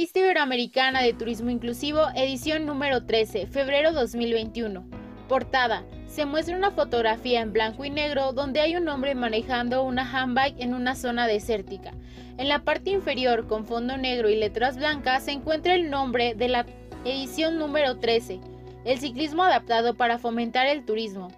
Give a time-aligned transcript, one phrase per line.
[0.00, 4.82] Revista Iberoamericana de Turismo Inclusivo, edición número 13, febrero 2021.
[5.28, 5.84] Portada.
[6.08, 10.58] Se muestra una fotografía en blanco y negro donde hay un hombre manejando una handbike
[10.58, 11.92] en una zona desértica.
[12.38, 16.48] En la parte inferior, con fondo negro y letras blancas, se encuentra el nombre de
[16.48, 16.64] la
[17.04, 18.40] edición número 13,
[18.86, 21.28] el ciclismo adaptado para fomentar el turismo.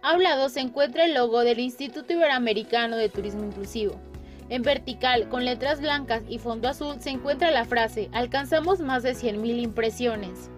[0.00, 4.11] A un lado se encuentra el logo del Instituto Iberoamericano de Turismo Inclusivo.
[4.52, 9.14] En vertical, con letras blancas y fondo azul, se encuentra la frase, alcanzamos más de
[9.14, 10.50] 100.000 impresiones.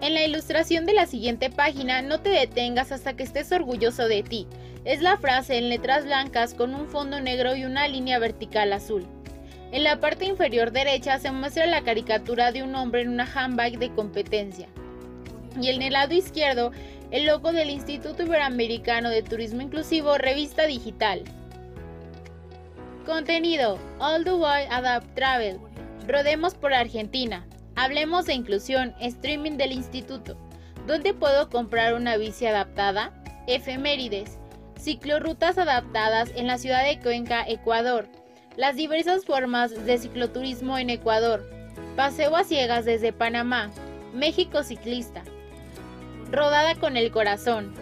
[0.00, 4.24] En la ilustración de la siguiente página, no te detengas hasta que estés orgulloso de
[4.24, 4.48] ti.
[4.84, 9.06] Es la frase en letras blancas con un fondo negro y una línea vertical azul.
[9.70, 13.78] En la parte inferior derecha se muestra la caricatura de un hombre en una handbag
[13.78, 14.66] de competencia.
[15.62, 16.72] Y en el lado izquierdo,
[17.12, 21.22] el logo del Instituto Iberoamericano de Turismo Inclusivo, revista digital.
[23.04, 25.58] Contenido: All the Way Adapt Travel.
[26.08, 27.46] Rodemos por Argentina.
[27.76, 30.38] Hablemos de inclusión, streaming del instituto.
[30.86, 33.12] ¿Dónde puedo comprar una bici adaptada?
[33.46, 34.38] Efemérides.
[34.78, 38.08] Ciclorrutas adaptadas en la ciudad de Cuenca, Ecuador.
[38.56, 41.44] Las diversas formas de cicloturismo en Ecuador.
[41.96, 43.70] Paseo a ciegas desde Panamá.
[44.14, 45.22] México ciclista.
[46.30, 47.74] Rodada con el corazón.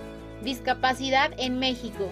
[0.42, 2.08] Discapacidad en México.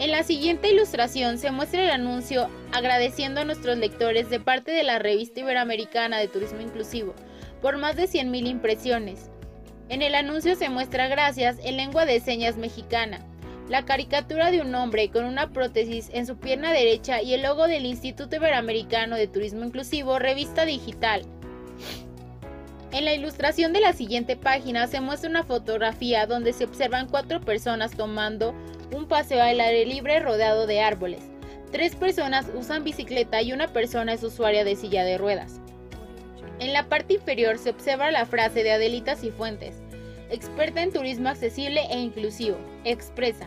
[0.00, 4.82] En la siguiente ilustración se muestra el anuncio agradeciendo a nuestros lectores de parte de
[4.82, 7.14] la revista iberoamericana de Turismo Inclusivo
[7.60, 9.30] por más de 100.000 impresiones.
[9.90, 13.20] En el anuncio se muestra gracias en lengua de señas mexicana,
[13.68, 17.66] la caricatura de un hombre con una prótesis en su pierna derecha y el logo
[17.66, 21.26] del Instituto Iberoamericano de Turismo Inclusivo, revista digital.
[22.92, 27.40] En la ilustración de la siguiente página se muestra una fotografía donde se observan cuatro
[27.40, 28.52] personas tomando
[28.92, 31.22] un paseo al aire libre rodeado de árboles.
[31.70, 35.60] Tres personas usan bicicleta y una persona es usuaria de silla de ruedas.
[36.58, 39.76] En la parte inferior se observa la frase de Adelita Cifuentes,
[40.28, 43.46] experta en turismo accesible e inclusivo, expresa.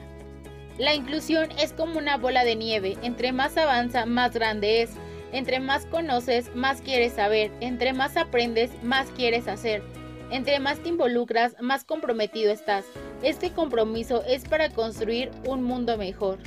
[0.78, 4.92] La inclusión es como una bola de nieve, entre más avanza, más grande es.
[5.34, 7.52] Entre más conoces, más quieres saber.
[7.60, 9.82] Entre más aprendes, más quieres hacer.
[10.30, 12.86] Entre más te involucras, más comprometido estás.
[13.24, 16.38] Este compromiso es para construir un mundo mejor.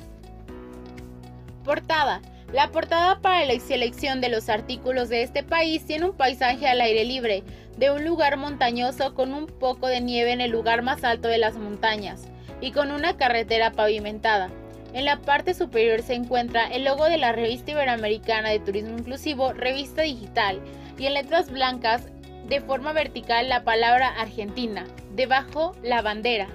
[1.65, 2.23] Portada.
[2.53, 6.81] La portada para la selección de los artículos de este país tiene un paisaje al
[6.81, 7.43] aire libre,
[7.77, 11.39] de un lugar montañoso con un poco de nieve en el lugar más alto de
[11.39, 12.29] las montañas,
[12.61, 14.49] y con una carretera pavimentada.
[14.97, 19.53] En la parte superior se encuentra el logo de la revista iberoamericana de turismo inclusivo,
[19.53, 20.59] revista digital,
[20.97, 22.09] y en letras blancas
[22.49, 26.49] de forma vertical la palabra Argentina, debajo la bandera.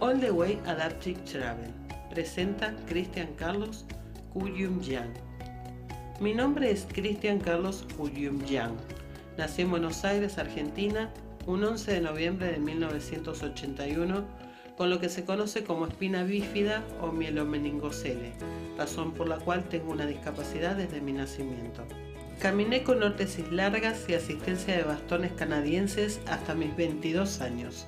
[0.00, 1.70] All the Way Adaptive Travel
[2.08, 3.84] presenta Cristian Carlos
[4.32, 5.12] Cuyum Yang.
[6.20, 8.78] Mi nombre es Cristian Carlos Cuyum Yang.
[9.36, 11.10] Nací en Buenos Aires, Argentina,
[11.44, 14.24] un 11 de noviembre de 1981,
[14.78, 18.30] con lo que se conoce como espina bífida o mielomeningocele,
[18.78, 21.84] razón por la cual tengo una discapacidad desde mi nacimiento.
[22.40, 27.86] Caminé con órtesis largas y asistencia de bastones canadienses hasta mis 22 años.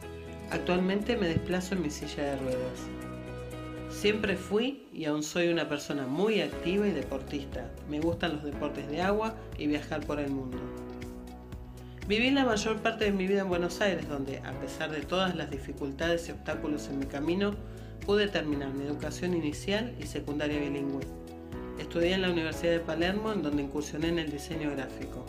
[0.50, 2.80] Actualmente me desplazo en mi silla de ruedas.
[3.88, 7.70] Siempre fui y aún soy una persona muy activa y deportista.
[7.88, 10.58] Me gustan los deportes de agua y viajar por el mundo.
[12.10, 15.36] Viví la mayor parte de mi vida en Buenos Aires, donde, a pesar de todas
[15.36, 17.54] las dificultades y obstáculos en mi camino,
[18.04, 21.06] pude terminar mi educación inicial y secundaria bilingüe.
[21.78, 25.24] Estudié en la Universidad de Palermo, en donde incursioné en el diseño gráfico.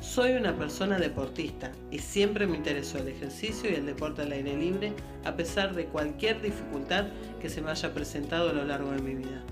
[0.00, 4.56] Soy una persona deportista y siempre me interesó el ejercicio y el deporte al aire
[4.56, 4.92] libre,
[5.24, 7.06] a pesar de cualquier dificultad
[7.40, 9.42] que se me haya presentado a lo largo de mi vida.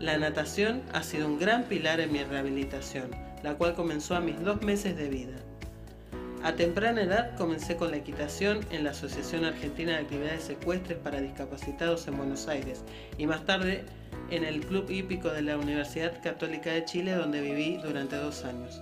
[0.00, 3.12] La natación ha sido un gran pilar en mi rehabilitación,
[3.44, 5.36] la cual comenzó a mis dos meses de vida.
[6.42, 11.20] A temprana edad comencé con la equitación en la Asociación Argentina de Actividades Secuestres para
[11.20, 12.82] Discapacitados en Buenos Aires
[13.18, 13.84] y más tarde
[14.30, 18.80] en el Club Hípico de la Universidad Católica de Chile donde viví durante dos años.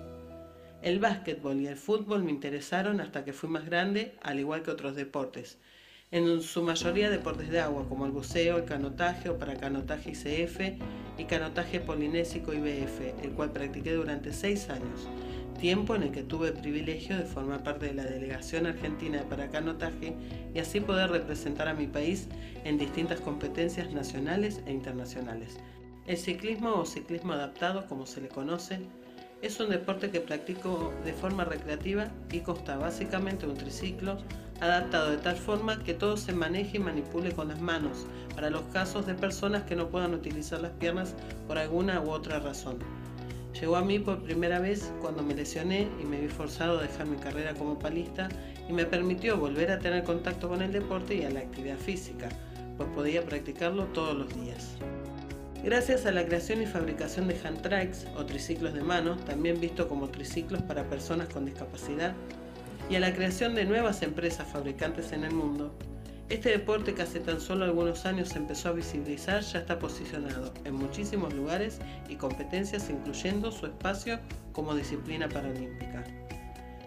[0.83, 4.71] El básquetbol y el fútbol me interesaron hasta que fui más grande, al igual que
[4.71, 5.59] otros deportes.
[6.13, 10.61] En su mayoría deportes de agua, como el buceo, el canotaje o para canotaje ICF
[11.19, 15.09] y canotaje polinésico IBF, el cual practiqué durante seis años,
[15.59, 19.25] tiempo en el que tuve el privilegio de formar parte de la delegación argentina de
[19.25, 20.15] paracanotaje
[20.55, 22.29] y así poder representar a mi país
[22.65, 25.59] en distintas competencias nacionales e internacionales.
[26.07, 28.81] El ciclismo o ciclismo adaptado, como se le conoce,
[29.43, 34.19] es un deporte que practico de forma recreativa y consta básicamente un triciclo
[34.61, 38.63] adaptado de tal forma que todo se maneje y manipule con las manos para los
[38.73, 41.15] casos de personas que no puedan utilizar las piernas
[41.47, 42.79] por alguna u otra razón.
[43.55, 47.07] Llegó a mí por primera vez cuando me lesioné y me vi forzado a dejar
[47.07, 48.29] mi carrera como palista
[48.69, 52.29] y me permitió volver a tener contacto con el deporte y a la actividad física,
[52.77, 54.77] pues podía practicarlo todos los días.
[55.65, 59.89] Gracias a la creación y fabricación de hand trikes o triciclos de mano, también visto
[59.89, 62.15] como triciclos para personas con discapacidad,
[62.89, 65.75] y a la creación de nuevas empresas fabricantes en el mundo,
[66.29, 70.53] este deporte que hace tan solo algunos años se empezó a visibilizar ya está posicionado
[70.65, 71.79] en muchísimos lugares
[72.09, 74.19] y competencias incluyendo su espacio
[74.53, 76.05] como disciplina paralímpica.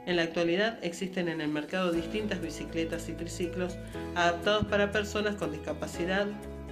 [0.05, 3.77] En la actualidad existen en el mercado distintas bicicletas y triciclos
[4.15, 6.27] adaptados para personas con discapacidad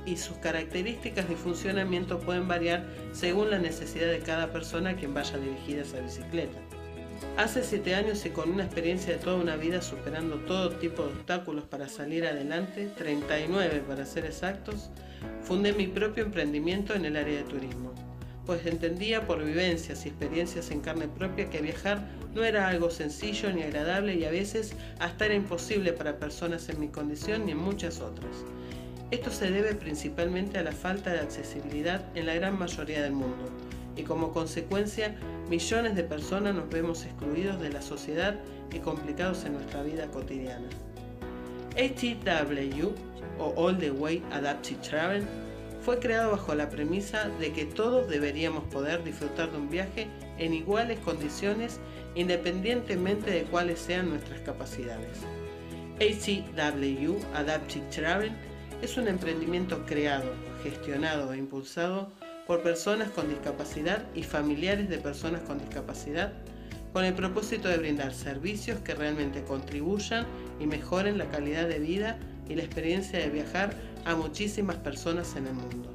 [0.06, 5.14] y sus características y funcionamiento pueden variar según la necesidad de cada persona a quien
[5.14, 6.60] vaya dirigida esa bicicleta.
[7.38, 11.14] Hace siete años y con una experiencia de toda una vida superando todo tipo de
[11.14, 14.90] obstáculos para salir adelante, 39 para ser exactos,
[15.42, 17.94] fundé mi propio emprendimiento en el área de turismo,
[18.46, 23.52] pues entendía por vivencias y experiencias en carne propia que viajar no era algo sencillo
[23.54, 27.58] ni agradable y a veces hasta era imposible para personas en mi condición ni en
[27.58, 28.44] muchas otras.
[29.12, 33.50] Esto se debe principalmente a la falta de accesibilidad en la gran mayoría del mundo
[34.00, 35.16] y como consecuencia
[35.50, 38.40] millones de personas nos vemos excluidos de la sociedad
[38.72, 40.70] y complicados en nuestra vida cotidiana.
[41.76, 42.90] HTW
[43.40, 45.24] o All the Way Adaptive Travel
[45.82, 50.08] fue creado bajo la premisa de que todos deberíamos poder disfrutar de un viaje
[50.38, 51.80] en iguales condiciones
[52.16, 55.20] independientemente de cuáles sean nuestras capacidades.
[56.00, 58.32] HTW Adaptive Travel
[58.82, 60.32] es un emprendimiento creado,
[60.64, 62.10] gestionado e impulsado
[62.50, 66.34] por personas con discapacidad y familiares de personas con discapacidad
[66.94, 70.26] con el propósito de brindar servicios que realmente contribuyan
[70.60, 72.18] y mejoren la calidad de vida
[72.50, 75.94] y la experiencia de viajar a muchísimas personas en el mundo.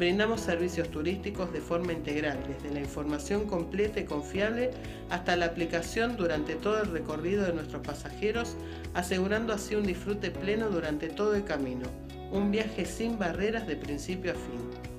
[0.00, 4.72] Brindamos servicios turísticos de forma integral, desde la información completa y confiable
[5.10, 8.56] hasta la aplicación durante todo el recorrido de nuestros pasajeros,
[8.94, 11.86] asegurando así un disfrute pleno durante todo el camino,
[12.32, 14.91] un viaje sin barreras de principio a fin.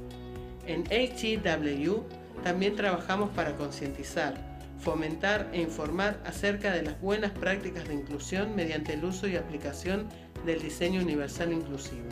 [0.66, 2.04] En HEW
[2.44, 4.34] también trabajamos para concientizar,
[4.80, 10.08] fomentar e informar acerca de las buenas prácticas de inclusión mediante el uso y aplicación
[10.46, 12.10] del diseño universal inclusivo.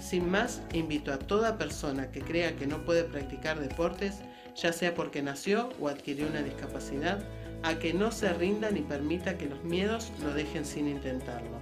[0.00, 4.20] Sin más, invito a toda persona que crea que no puede practicar deportes,
[4.54, 7.22] ya sea porque nació o adquirió una discapacidad,
[7.62, 11.58] a que no se rinda ni permita que los miedos lo dejen sin intentarlo.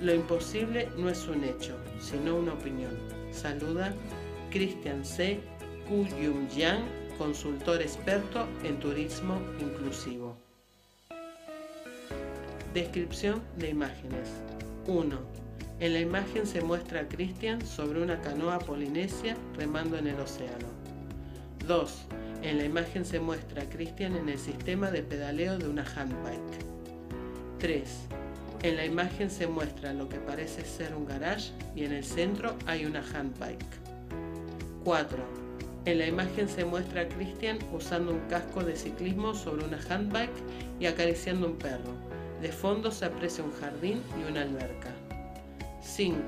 [0.00, 2.96] Lo imposible no es un hecho, sino una opinión.
[3.32, 3.92] Saluda
[4.50, 5.40] Christian C.
[5.88, 6.82] Kuyum Yang,
[7.18, 10.36] consultor experto en turismo inclusivo.
[12.72, 14.30] Descripción de imágenes.
[14.86, 15.18] 1.
[15.80, 20.68] En la imagen se muestra a Christian sobre una canoa polinesia remando en el océano.
[21.66, 22.06] 2.
[22.42, 26.64] En la imagen se muestra a Christian en el sistema de pedaleo de una handbike.
[27.58, 27.82] 3.
[28.62, 32.56] En la imagen se muestra lo que parece ser un garage y en el centro
[32.66, 33.87] hay una handbike.
[34.84, 35.18] 4.
[35.84, 40.30] En la imagen se muestra a Christian usando un casco de ciclismo sobre una handbike
[40.80, 41.92] y acariciando un perro.
[42.42, 44.92] De fondo se aprecia un jardín y una alberca.
[45.80, 46.18] 5.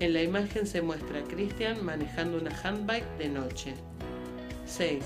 [0.00, 3.74] En la imagen se muestra a Christian manejando una handbike de noche.
[4.66, 5.02] 6.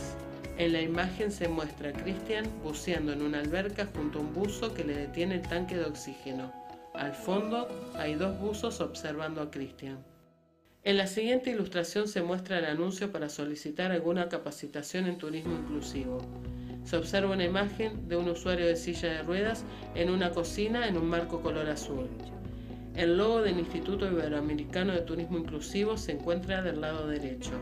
[0.59, 4.75] En la imagen se muestra a Christian buceando en una alberca junto a un buzo
[4.75, 6.53] que le detiene el tanque de oxígeno.
[6.95, 10.12] Al fondo hay dos buzos observando a Christian.
[10.85, 16.19] En la siguiente ilustración se muestra el anuncio para solicitar alguna capacitación en turismo inclusivo.
[16.83, 20.97] Se observa una imagen de un usuario de silla de ruedas en una cocina en
[20.97, 22.09] un marco color azul.
[22.97, 27.53] El logo del Instituto Iberoamericano de Turismo Inclusivo se encuentra del lado derecho.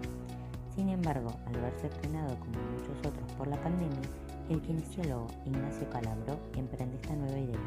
[0.74, 4.02] Sin embargo, al verse frenado como muchos otros por la pandemia,
[4.50, 7.62] el kinesiólogo Ignacio Calabró emprende esta nueva idea.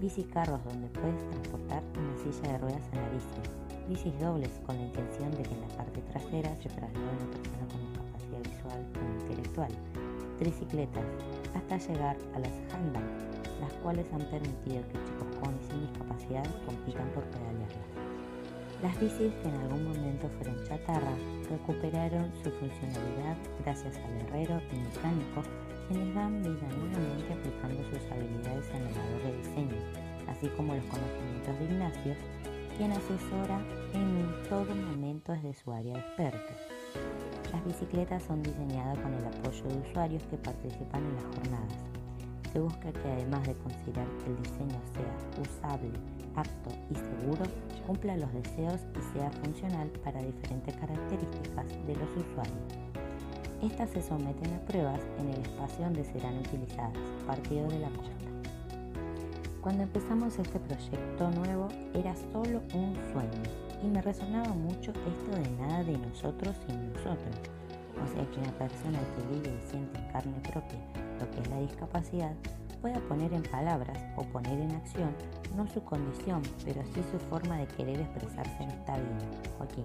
[0.00, 3.42] Bici carros donde puedes transportar una silla de ruedas en la bici.
[3.88, 7.66] Bicis dobles con la intención de que en la parte trasera se traslade una persona
[7.66, 9.91] con discapacidad visual o intelectual.
[10.42, 11.04] Tricicletas,
[11.54, 13.06] hasta llegar a las handball,
[13.60, 17.86] las cuales han permitido que chicos con y sin discapacidad compitan por pedalearlas.
[18.82, 21.14] Las bicis que en algún momento fueron chatarra
[21.48, 25.42] recuperaron su funcionalidad gracias al herrero y mecánico
[25.86, 29.76] quienes dan vida nuevamente aplicando sus habilidades en la labor de diseño,
[30.26, 32.16] así como los conocimientos de Ignacio,
[32.76, 33.60] quien asesora
[33.94, 36.81] en todo momento desde su área de experto.
[37.52, 41.72] Las bicicletas son diseñadas con el apoyo de usuarios que participan en las jornadas.
[42.50, 45.90] Se busca que además de considerar que el diseño sea usable,
[46.34, 47.44] apto y seguro,
[47.86, 52.72] cumpla los deseos y sea funcional para diferentes características de los usuarios.
[53.62, 58.12] Estas se someten a pruebas en el espacio donde serán utilizadas, partido de la costa.
[59.60, 65.50] Cuando empezamos este proyecto nuevo era solo un sueño y me resonaba mucho esto de
[65.62, 67.36] nada de nosotros sin nosotros.
[68.02, 70.78] O sea que una persona que vive y siente en carne propia
[71.20, 72.32] lo que es la discapacidad
[72.80, 75.14] pueda poner en palabras o poner en acción
[75.56, 79.18] no su condición, pero sí su forma de querer expresarse en esta vida.
[79.58, 79.84] Joaquín.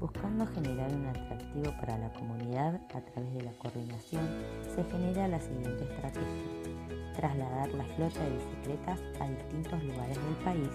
[0.00, 4.28] Buscando generar un atractivo para la comunidad a través de la coordinación,
[4.74, 7.12] se genera la siguiente estrategia.
[7.14, 10.70] Trasladar la flota de bicicletas a distintos lugares del país,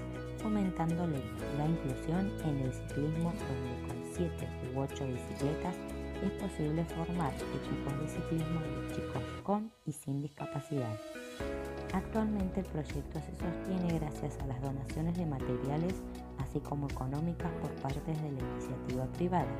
[0.48, 5.76] fomentando la inclusión en el ciclismo donde con 7 u 8 bicicletas
[6.24, 10.98] es posible formar equipos de ciclismo de chicos con y sin discapacidad.
[11.92, 15.96] Actualmente el proyecto se sostiene gracias a las donaciones de materiales
[16.38, 19.54] así como económicas por parte de la iniciativa privada,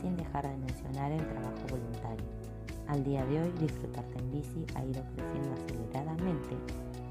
[0.00, 2.26] sin dejar de mencionar el trabajo voluntario.
[2.88, 6.56] Al día de hoy, Disfrutarte en Bici ha ido creciendo aceleradamente,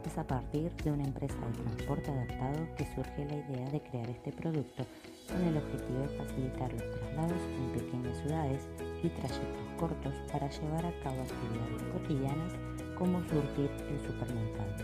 [0.07, 4.09] Es a partir de una empresa de transporte adaptado que surge la idea de crear
[4.09, 4.85] este producto
[5.27, 8.69] con el objetivo de facilitar los traslados en pequeñas ciudades
[9.03, 12.53] y trayectos cortos para llevar a cabo actividades cotidianas
[12.97, 14.77] como surtir el supermercado.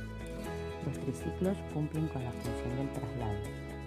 [0.87, 3.38] Los triciclos cumplen con la función del traslado.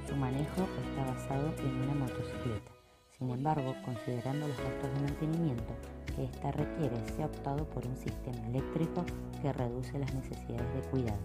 [0.07, 2.71] Su manejo está basado en una motocicleta.
[3.17, 5.73] Sin embargo, considerando los gastos de mantenimiento,
[6.15, 9.05] que ésta requiere se ha optado por un sistema eléctrico
[9.45, 11.19] que reduce las necesidades de cuidado.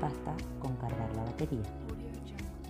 [0.00, 1.68] Basta con cargar la batería.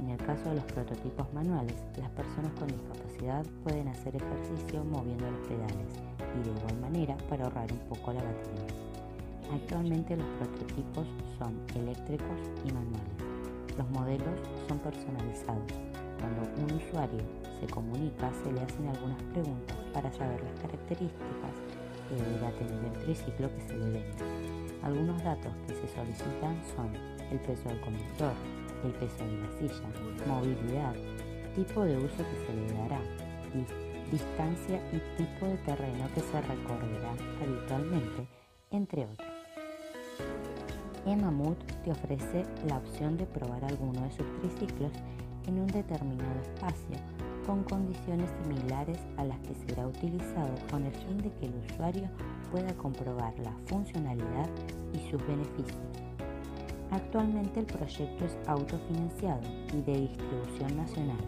[0.01, 5.31] En el caso de los prototipos manuales, las personas con discapacidad pueden hacer ejercicio moviendo
[5.31, 5.87] los pedales
[6.19, 8.67] y de igual manera para ahorrar un poco la batería.
[9.55, 11.07] Actualmente los prototipos
[11.39, 13.79] son eléctricos y manuales.
[13.79, 14.35] Los modelos
[14.67, 15.71] son personalizados.
[16.19, 17.23] Cuando un usuario
[17.61, 21.55] se comunica se le hacen algunas preguntas para saber las características
[22.09, 24.56] que deberá tener el triciclo que se le vende.
[24.87, 26.95] Algunos datos que se solicitan son
[27.33, 28.33] el peso del conductor,
[28.85, 30.95] el peso de la silla, movilidad,
[31.57, 33.01] tipo de uso que se le dará,
[34.13, 37.11] distancia y tipo de terreno que se recorrerá
[37.43, 38.29] habitualmente,
[38.71, 39.29] entre otros.
[41.05, 44.93] Emamut te ofrece la opción de probar alguno de sus triciclos
[45.49, 46.97] en un determinado espacio
[47.45, 52.09] con condiciones similares a las que será utilizado con el fin de que el usuario
[52.51, 54.49] pueda comprobar la funcionalidad
[54.93, 55.79] y sus beneficios.
[56.91, 61.19] Actualmente el proyecto es autofinanciado y de distribución nacional.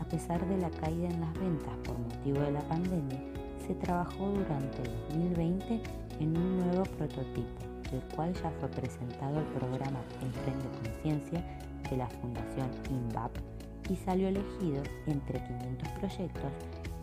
[0.00, 3.20] A pesar de la caída en las ventas por motivo de la pandemia,
[3.66, 5.82] se trabajó durante el 2020
[6.20, 11.44] en un nuevo prototipo, el cual ya fue presentado al programa El Tren de Conciencia
[11.90, 13.51] de la Fundación INVAP
[13.88, 16.52] y salió elegido entre 500 proyectos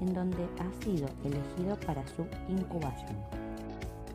[0.01, 3.17] en donde ha sido elegido para su incubación.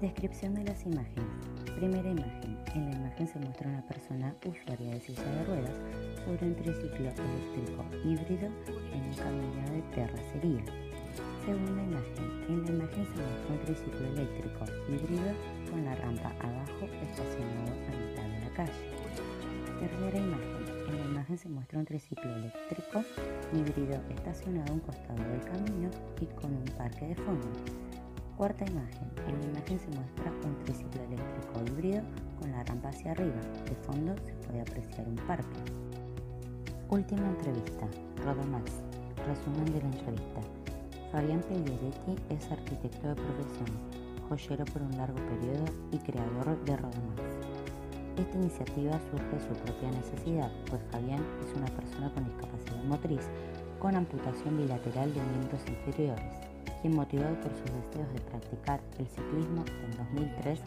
[0.01, 1.25] Descripción de las imágenes.
[1.77, 2.59] Primera imagen.
[2.75, 5.77] En la imagen se muestra una persona usuaria de silla de ruedas
[6.25, 8.49] sobre un triciclo eléctrico híbrido
[8.93, 10.65] en un camino de terracería.
[11.45, 12.45] Segunda imagen.
[12.49, 15.33] En la imagen se muestra un triciclo eléctrico híbrido
[15.71, 18.73] con la rampa abajo estacionado a mitad de la calle.
[19.79, 20.54] Tercera imagen.
[20.95, 23.03] En la imagen se muestra un triciclo eléctrico
[23.53, 27.49] híbrido estacionado a un costado del camino y con un parque de fondo.
[28.37, 29.11] Cuarta imagen.
[29.27, 32.03] En la imagen se muestra un triciclo eléctrico híbrido
[32.39, 33.41] con la rampa hacia arriba.
[33.65, 35.59] De fondo se puede apreciar un parque.
[36.89, 37.89] Última entrevista.
[38.23, 38.71] Rodomax.
[39.27, 40.41] Resumen de la entrevista.
[41.11, 43.67] Fabián Pelleretti es arquitecto de profesión,
[44.29, 47.54] joyero por un largo periodo y creador de Rodomax.
[48.17, 53.29] Esta iniciativa surge de su propia necesidad, pues Fabián es una persona con discapacidad motriz,
[53.81, 56.25] con amputación bilateral de miembros inferiores,
[56.81, 60.61] quien motivado por sus deseos de practicar el ciclismo en 2003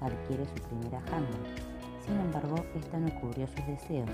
[0.00, 1.62] adquiere su primera handbike.
[2.06, 4.10] Sin embargo, esta no cubrió sus deseos,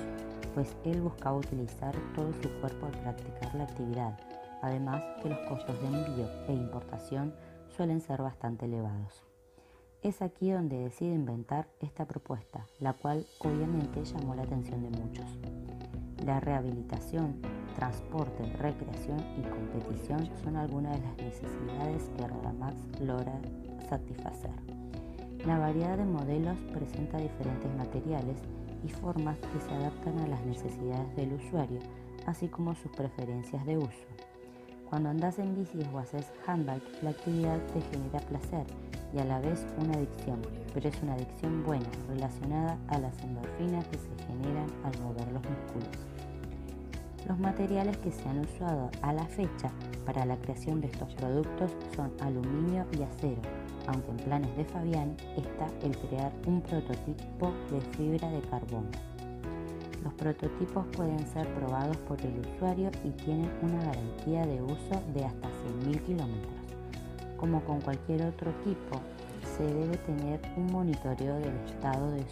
[0.55, 4.19] pues él buscaba utilizar todo su cuerpo al practicar la actividad,
[4.63, 7.33] además que los costos de envío e importación
[7.69, 9.30] suelen ser bastante elevados.
[10.03, 15.27] Es aquí donde decide inventar esta propuesta, la cual obviamente llamó la atención de muchos.
[16.25, 17.43] La rehabilitación,
[17.77, 23.39] transporte, recreación y competición son algunas de las necesidades que Rodamax logra
[23.91, 24.55] satisfacer.
[25.45, 28.39] La variedad de modelos presenta diferentes materiales
[28.83, 31.81] y formas que se adaptan a las necesidades del usuario,
[32.25, 34.07] así como sus preferencias de uso.
[34.91, 38.67] Cuando andas en bici o haces handbike, la actividad te genera placer
[39.15, 40.41] y a la vez una adicción,
[40.75, 45.43] pero es una adicción buena, relacionada a las endorfinas que se generan al mover los
[45.45, 45.89] músculos.
[47.29, 49.71] Los materiales que se han usado a la fecha
[50.05, 53.43] para la creación de estos productos son aluminio y acero,
[53.87, 58.91] aunque en planes de Fabián está el crear un prototipo de fibra de carbono.
[60.03, 65.25] Los prototipos pueden ser probados por el usuario y tienen una garantía de uso de
[65.25, 65.49] hasta
[65.85, 66.55] 100.000 kilómetros.
[67.37, 69.01] Como con cualquier otro equipo,
[69.57, 72.25] se debe tener un monitoreo del estado de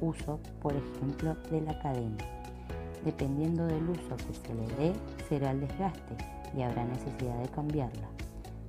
[0.00, 2.16] uso, por ejemplo, de la cadena.
[3.04, 4.92] Dependiendo del uso que se le dé,
[5.28, 6.16] será el desgaste
[6.56, 8.08] y habrá necesidad de cambiarla.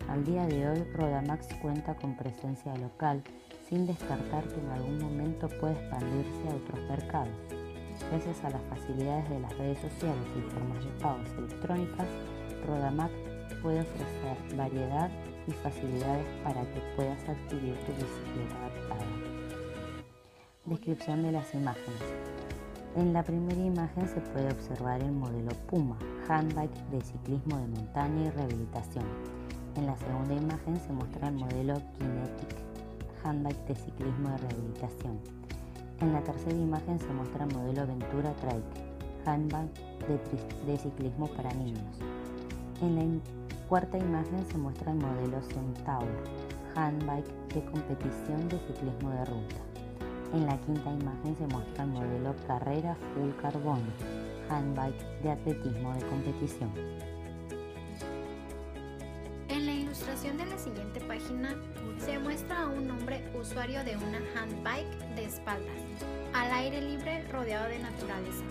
[0.10, 3.22] Al día de hoy, Rodamax cuenta con presencia local,
[3.68, 7.67] sin descartar que en algún momento pueda expandirse a otros mercados.
[8.10, 12.08] Gracias a las facilidades de las redes sociales y formas de pagos electrónicas,
[12.66, 13.12] Rodamax
[13.62, 15.10] puede ofrecer variedad
[15.48, 19.06] y facilidades para que puedas adquirir tu bicicleta adaptada.
[20.66, 22.02] Descripción de las imágenes.
[22.96, 28.26] En la primera imagen se puede observar el modelo Puma, handbike de ciclismo de montaña
[28.26, 29.06] y rehabilitación.
[29.76, 32.56] En la segunda imagen se muestra el modelo Kinetic,
[33.24, 35.37] handbike de ciclismo de rehabilitación.
[36.00, 38.86] En la tercera imagen se muestra el modelo Ventura Trike,
[39.26, 39.72] handbike
[40.68, 41.98] de, ciclismo para niños.
[42.82, 43.20] En la
[43.68, 46.08] cuarta imagen se muestra el modelo Centaur,
[46.76, 49.56] handbike de competición de ciclismo de ruta.
[50.34, 53.82] En la quinta imagen se muestra el modelo Carrera Full Carbon,
[54.52, 57.07] handbike de atletismo de competición.
[60.68, 61.56] Siguiente página
[61.98, 65.82] se muestra a un hombre usuario de una handbike de espaldas,
[66.34, 68.44] al aire libre rodeado de naturaleza.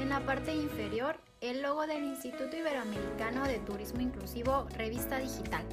[0.00, 5.64] En la parte inferior el logo del Instituto Iberoamericano de Turismo Inclusivo Revista Digital.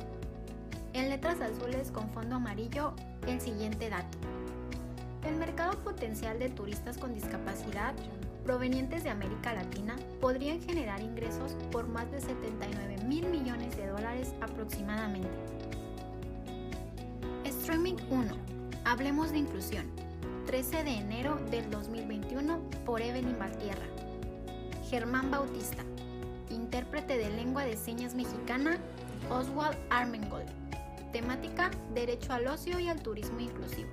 [0.93, 2.93] en letras azules con fondo amarillo
[3.27, 4.17] el siguiente dato.
[5.23, 7.93] El mercado potencial de turistas con discapacidad
[8.43, 14.33] provenientes de América Latina podrían generar ingresos por más de 79 mil millones de dólares
[14.41, 15.29] aproximadamente.
[17.69, 18.35] Streaming 1.
[18.83, 19.85] Hablemos de inclusión.
[20.47, 23.85] 13 de enero del 2021 por Evelyn Valtierra.
[24.89, 25.83] Germán Bautista.
[26.49, 28.79] Intérprete de lengua de señas mexicana,
[29.29, 30.49] Oswald Armengold.
[31.11, 33.91] Temática, Derecho al ocio y al turismo inclusivo.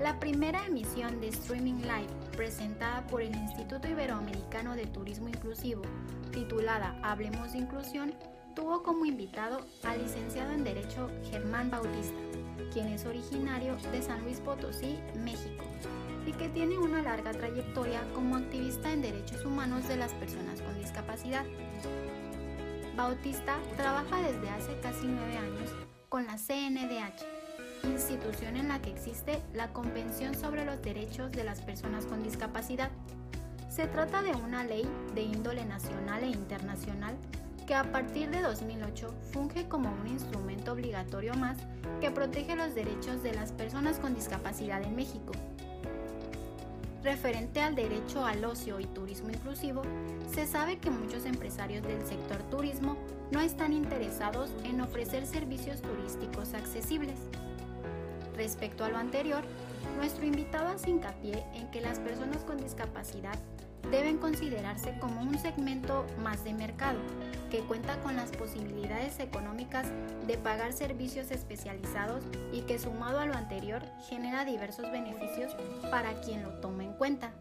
[0.00, 5.82] La primera emisión de Streaming Live, presentada por el Instituto Iberoamericano de Turismo Inclusivo,
[6.30, 8.14] titulada Hablemos de Inclusión,
[8.54, 12.18] tuvo como invitado al licenciado en Derecho Germán Bautista,
[12.72, 15.64] quien es originario de San Luis Potosí, México,
[16.26, 20.78] y que tiene una larga trayectoria como activista en derechos humanos de las personas con
[20.78, 21.44] discapacidad.
[22.96, 25.70] Bautista trabaja desde hace casi nueve años
[26.08, 27.40] con la CNDH
[27.88, 32.90] institución en la que existe la Convención sobre los Derechos de las Personas con Discapacidad.
[33.68, 37.16] Se trata de una ley de índole nacional e internacional
[37.70, 41.56] que a partir de 2008 funge como un instrumento obligatorio más
[42.00, 45.30] que protege los derechos de las personas con discapacidad en México.
[47.04, 49.82] Referente al derecho al ocio y turismo inclusivo,
[50.34, 52.96] se sabe que muchos empresarios del sector turismo
[53.30, 57.20] no están interesados en ofrecer servicios turísticos accesibles.
[58.36, 59.44] Respecto a lo anterior,
[59.96, 63.38] nuestro invitado hace hincapié en que las personas con discapacidad
[63.90, 66.98] deben considerarse como un segmento más de mercado,
[67.50, 69.86] que cuenta con las posibilidades económicas
[70.26, 75.54] de pagar servicios especializados y que sumado a lo anterior genera diversos beneficios
[75.90, 77.32] para quien lo toma en cuenta.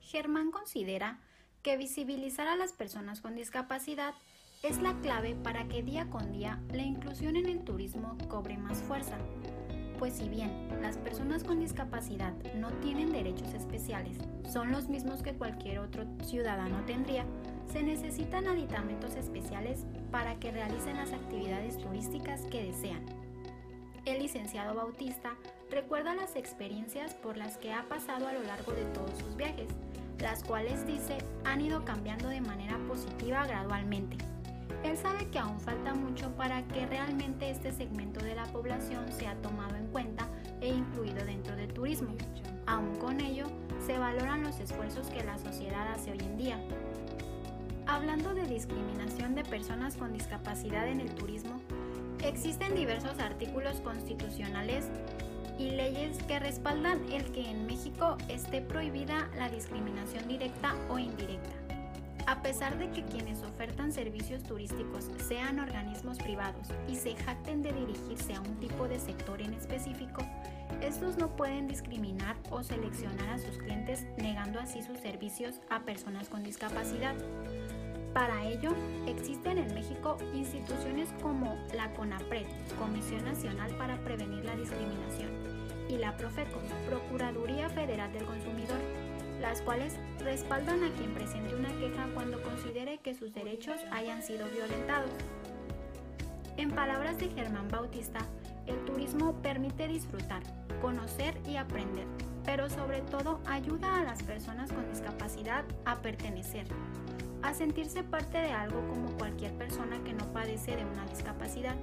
[0.00, 1.20] Germán considera
[1.62, 4.14] que visibilizar a las personas con discapacidad
[4.62, 8.78] es la clave para que día con día la inclusión en el turismo cobre más
[8.82, 9.18] fuerza,
[9.98, 10.50] pues si bien
[10.82, 14.16] las personas con discapacidad no tienen derechos especiales,
[14.52, 17.24] son los mismos que cualquier otro ciudadano tendría,
[17.72, 23.04] se necesitan aditamentos especiales para que realicen las actividades turísticas que desean.
[24.04, 25.34] El licenciado Bautista
[25.70, 29.68] recuerda las experiencias por las que ha pasado a lo largo de todos sus viajes,
[30.20, 34.16] las cuales dice han ido cambiando de manera positiva gradualmente.
[34.84, 39.34] Él sabe que aún falta mucho para que realmente este segmento de la población sea
[39.36, 40.28] tomado en cuenta
[40.60, 42.14] e incluido dentro del turismo.
[42.66, 43.46] Aún con ello,
[43.84, 46.58] se valoran los esfuerzos que la sociedad hace hoy en día.
[47.86, 51.60] Hablando de discriminación de personas con discapacidad en el turismo,
[52.24, 54.88] existen diversos artículos constitucionales
[55.58, 61.65] y leyes que respaldan el que en México esté prohibida la discriminación directa o indirecta.
[62.26, 67.72] A pesar de que quienes ofertan servicios turísticos sean organismos privados y se jacten de
[67.72, 70.22] dirigirse a un tipo de sector en específico,
[70.82, 76.28] estos no pueden discriminar o seleccionar a sus clientes negando así sus servicios a personas
[76.28, 77.14] con discapacidad.
[78.12, 78.74] Para ello,
[79.06, 85.30] existen en México instituciones como la CONAPRED, Comisión Nacional para Prevenir la Discriminación,
[85.88, 88.80] y la Profeco, Procuraduría Federal del Consumidor,
[89.40, 94.48] las cuales respaldan a quien presente una queja cuando considere que sus derechos hayan sido
[94.48, 95.10] violentados.
[96.56, 98.20] En palabras de Germán Bautista,
[98.66, 100.42] el turismo permite disfrutar,
[100.80, 102.06] conocer y aprender,
[102.44, 106.66] pero sobre todo ayuda a las personas con discapacidad a pertenecer,
[107.42, 111.76] a sentirse parte de algo como cualquier persona que no padece de una discapacidad.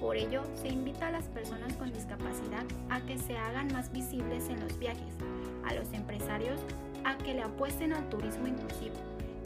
[0.00, 4.48] Por ello, se invita a las personas con discapacidad a que se hagan más visibles
[4.48, 5.14] en los viajes,
[5.66, 6.60] a los empresarios
[7.04, 8.96] a que le apuesten al turismo inclusivo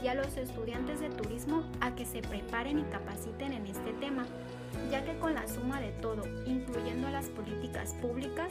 [0.02, 4.24] y a los estudiantes de turismo a que se preparen y capaciten en este tema,
[4.90, 8.50] ya que con la suma de todo, incluyendo las políticas públicas,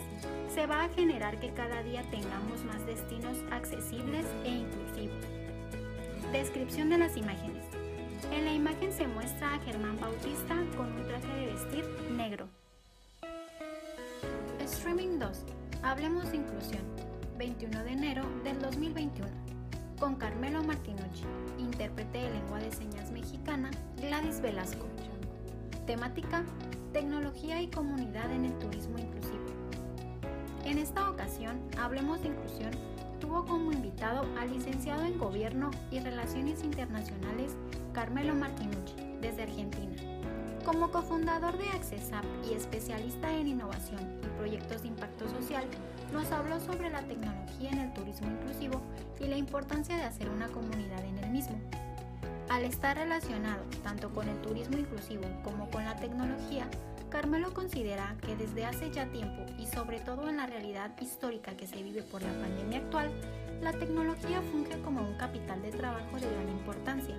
[0.53, 5.25] se va a generar que cada día tengamos más destinos accesibles e inclusivos.
[6.31, 7.65] Descripción de las imágenes.
[8.31, 12.47] En la imagen se muestra a Germán Bautista con un traje de vestir negro.
[14.59, 15.45] Streaming 2.
[15.81, 17.08] Hablemos de inclusión.
[17.39, 19.25] 21 de enero del 2021,
[19.97, 21.23] con Carmelo Martinucci,
[21.57, 24.85] intérprete de lengua de señas mexicana, Gladys Velasco.
[25.87, 26.43] Temática,
[26.91, 29.45] tecnología y comunidad en el turismo inclusivo.
[30.65, 32.71] En esta ocasión, Hablemos de Inclusión
[33.21, 37.55] tuvo como invitado al licenciado en Gobierno y Relaciones Internacionales,
[37.93, 39.95] Carmelo Martinucci, desde Argentina.
[40.65, 45.63] Como cofundador de AccessUp y especialista en innovación y proyectos de impacto social,
[46.11, 48.81] nos habló sobre la tecnología en el turismo inclusivo
[49.19, 51.59] y la importancia de hacer una comunidad en el mismo.
[52.49, 56.67] Al estar relacionado tanto con el turismo inclusivo como con la tecnología,
[57.09, 61.67] Carmelo considera que desde hace ya tiempo y sobre todo en la realidad histórica que
[61.67, 63.11] se vive por la pandemia actual,
[63.61, 67.15] la tecnología funge como un capital de trabajo de gran importancia,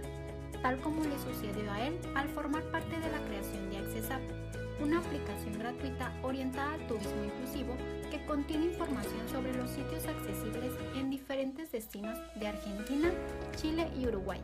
[0.62, 4.22] tal como le sucedió a él al formar parte de la creación de AccessApp,
[4.82, 7.74] una aplicación gratuita orientada al turismo inclusivo
[8.10, 13.10] que contiene información sobre los sitios accesibles en diferentes destinos de Argentina,
[13.56, 14.40] Chile y Uruguay.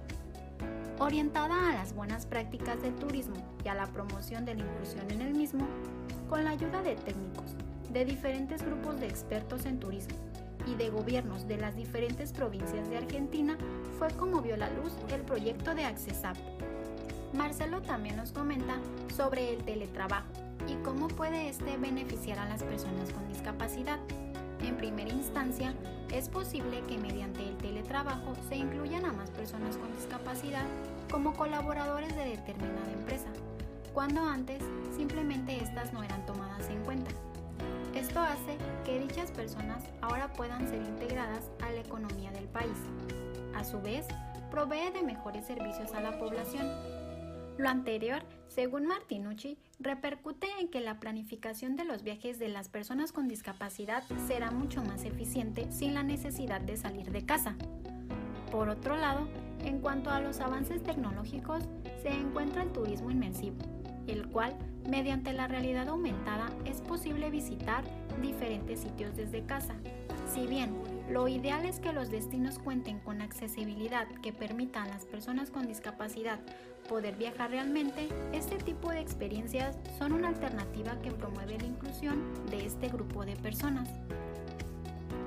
[0.98, 5.20] Orientada a las buenas prácticas del turismo y a la promoción de la inclusión en
[5.20, 5.66] el mismo,
[6.28, 7.54] con la ayuda de técnicos,
[7.92, 10.16] de diferentes grupos de expertos en turismo
[10.66, 13.56] y de gobiernos de las diferentes provincias de Argentina,
[13.98, 16.36] fue como vio la luz el proyecto de AccessApp.
[17.32, 18.76] Marcelo también nos comenta
[19.14, 20.28] sobre el teletrabajo
[20.68, 23.98] y cómo puede este beneficiar a las personas con discapacidad.
[24.60, 25.74] En primera instancia,
[26.12, 30.64] es posible que mediante el teletrabajo se incluyan a más personas con discapacidad
[31.10, 33.28] como colaboradores de determinada empresa,
[33.92, 34.62] cuando antes
[34.96, 37.10] simplemente estas no eran tomadas en cuenta.
[37.94, 42.76] Esto hace que dichas personas ahora puedan ser integradas a la economía del país.
[43.54, 44.06] A su vez,
[44.50, 46.66] provee de mejores servicios a la población
[47.58, 53.12] lo anterior, según Martinucci, repercute en que la planificación de los viajes de las personas
[53.12, 57.56] con discapacidad será mucho más eficiente sin la necesidad de salir de casa.
[58.50, 59.28] Por otro lado,
[59.64, 61.64] en cuanto a los avances tecnológicos,
[62.02, 63.56] se encuentra el turismo inmersivo,
[64.06, 64.56] el cual,
[64.88, 67.84] mediante la realidad aumentada, es posible visitar
[68.22, 69.74] diferentes sitios desde casa.
[70.26, 70.74] Si bien
[71.10, 75.66] lo ideal es que los destinos cuenten con accesibilidad que permita a las personas con
[75.66, 76.40] discapacidad
[76.88, 82.66] poder viajar realmente, este tipo de experiencias son una alternativa que promueve la inclusión de
[82.66, 83.88] este grupo de personas.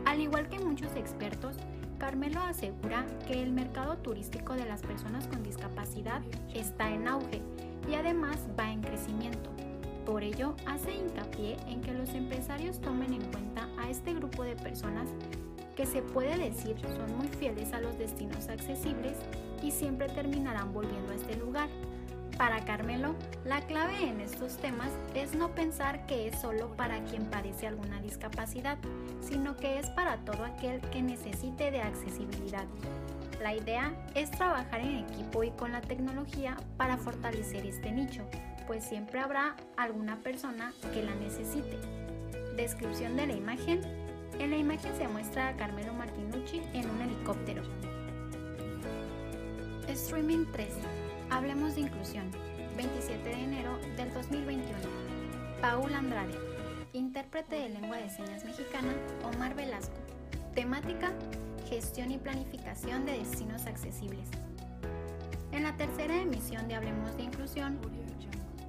[0.05, 1.55] Al igual que muchos expertos,
[1.97, 6.21] Carmelo asegura que el mercado turístico de las personas con discapacidad
[6.53, 7.41] está en auge
[7.89, 9.49] y además va en crecimiento.
[10.09, 14.55] Por ello, hace hincapié en que los empresarios tomen en cuenta a este grupo de
[14.55, 15.07] personas
[15.75, 19.17] que se puede decir son muy fieles a los destinos accesibles
[19.61, 21.69] y siempre terminarán volviendo a este lugar.
[22.39, 23.13] Para Carmelo,
[23.45, 28.01] la clave en estos temas es no pensar que es solo para quien padece alguna
[28.01, 28.79] discapacidad,
[29.21, 32.65] sino que es para todo aquel que necesite de accesibilidad.
[33.43, 38.27] La idea es trabajar en equipo y con la tecnología para fortalecer este nicho,
[38.69, 41.79] pues siempre habrá alguna persona que la necesite.
[42.55, 43.81] Descripción de la imagen
[44.37, 47.63] en la imagen se muestra a Carmelo Martinucci en un helicóptero.
[49.87, 50.67] Streaming 3.
[51.31, 52.29] Hablemos de inclusión.
[52.77, 54.77] 27 de enero del 2021.
[55.61, 56.35] Paul Andrade.
[56.93, 58.93] Intérprete de lengua de señas mexicana,
[59.33, 59.97] Omar Velasco.
[60.53, 61.11] Temática,
[61.67, 64.29] gestión y planificación de destinos accesibles.
[65.51, 67.79] En la tercera emisión de Hablemos de Inclusión,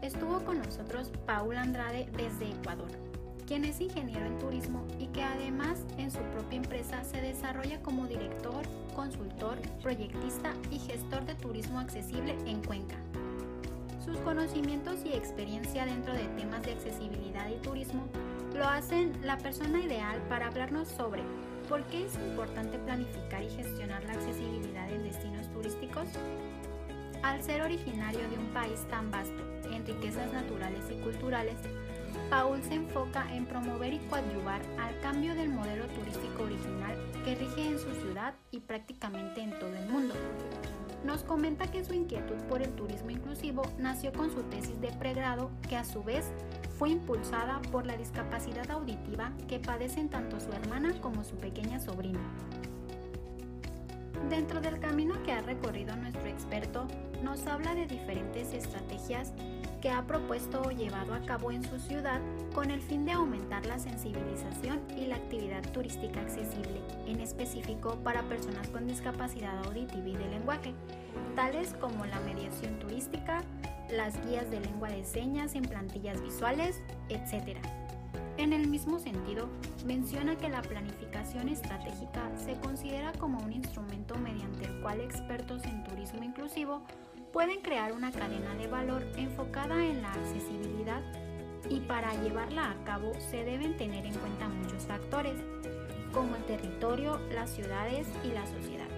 [0.02, 2.90] estuvo con nosotros Paul Andrade desde Ecuador
[3.50, 8.06] quien es ingeniero en turismo y que además en su propia empresa se desarrolla como
[8.06, 8.62] director,
[8.94, 12.94] consultor, proyectista y gestor de turismo accesible en Cuenca.
[14.04, 18.04] Sus conocimientos y experiencia dentro de temas de accesibilidad y turismo
[18.54, 21.24] lo hacen la persona ideal para hablarnos sobre
[21.68, 26.06] por qué es importante planificar y gestionar la accesibilidad en destinos turísticos.
[27.24, 29.49] Al ser originario de un país tan vasto
[29.80, 31.56] en riquezas naturales y culturales,
[32.28, 37.66] Paul se enfoca en promover y coadyuvar al cambio del modelo turístico original que rige
[37.66, 40.14] en su ciudad y prácticamente en todo el mundo.
[41.04, 45.50] Nos comenta que su inquietud por el turismo inclusivo nació con su tesis de pregrado
[45.68, 46.30] que a su vez
[46.78, 52.20] fue impulsada por la discapacidad auditiva que padecen tanto su hermana como su pequeña sobrina.
[54.28, 56.86] Dentro del camino que ha recorrido nuestro experto,
[57.22, 59.32] nos habla de diferentes estrategias
[59.80, 62.20] que ha propuesto o llevado a cabo en su ciudad
[62.54, 68.22] con el fin de aumentar la sensibilización y la actividad turística accesible, en específico para
[68.24, 70.74] personas con discapacidad auditiva y de lenguaje,
[71.34, 73.42] tales como la mediación turística,
[73.90, 77.58] las guías de lengua de señas en plantillas visuales, etc.
[78.36, 79.48] En el mismo sentido,
[79.84, 85.84] menciona que la planificación estratégica se considera como un instrumento mediante el cual expertos en
[85.84, 86.82] turismo inclusivo
[87.32, 91.02] pueden crear una cadena de valor enfocada en la accesibilidad
[91.68, 95.36] y para llevarla a cabo se deben tener en cuenta muchos factores,
[96.12, 98.88] como el territorio, las ciudades y la sociedad.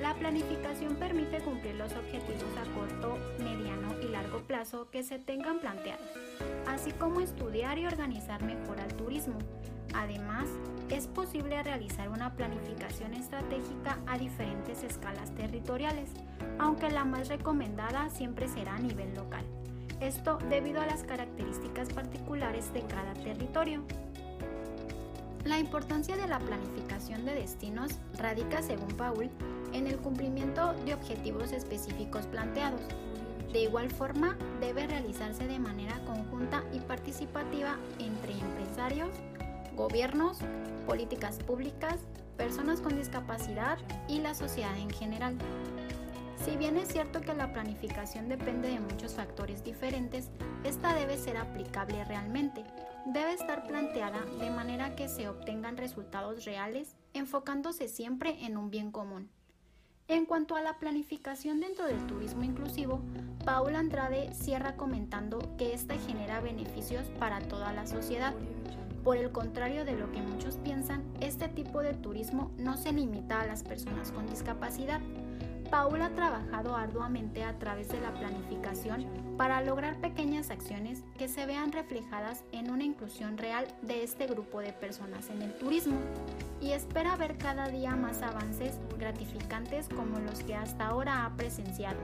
[0.00, 5.58] La planificación permite cumplir los objetivos a corto, mediano y largo plazo que se tengan
[5.58, 6.10] planteados,
[6.66, 9.38] así como estudiar y organizar mejor al turismo,
[9.94, 10.48] Además,
[10.90, 16.10] es posible realizar una planificación estratégica a diferentes escalas territoriales,
[16.58, 19.44] aunque la más recomendada siempre será a nivel local.
[20.00, 23.82] Esto debido a las características particulares de cada territorio.
[25.44, 29.30] La importancia de la planificación de destinos radica, según Paul,
[29.72, 32.80] en el cumplimiento de objetivos específicos planteados.
[33.52, 39.10] De igual forma, debe realizarse de manera conjunta y participativa entre empresarios,
[39.76, 40.38] gobiernos,
[40.86, 41.96] políticas públicas,
[42.36, 45.36] personas con discapacidad y la sociedad en general.
[46.44, 50.30] Si bien es cierto que la planificación depende de muchos factores diferentes,
[50.64, 52.64] esta debe ser aplicable realmente.
[53.06, 58.90] Debe estar planteada de manera que se obtengan resultados reales, enfocándose siempre en un bien
[58.90, 59.30] común.
[60.08, 63.00] En cuanto a la planificación dentro del turismo inclusivo,
[63.44, 68.34] Paula Andrade cierra comentando que esta genera beneficios para toda la sociedad.
[69.06, 73.40] Por el contrario de lo que muchos piensan, este tipo de turismo no se limita
[73.40, 75.00] a las personas con discapacidad,
[75.70, 81.46] Paul ha trabajado arduamente a través de la planificación para lograr pequeñas acciones que se
[81.46, 86.00] vean reflejadas en una inclusión real de este grupo de personas en el turismo
[86.60, 92.00] y espera ver cada día más avances gratificantes como los que hasta ahora ha presenciado.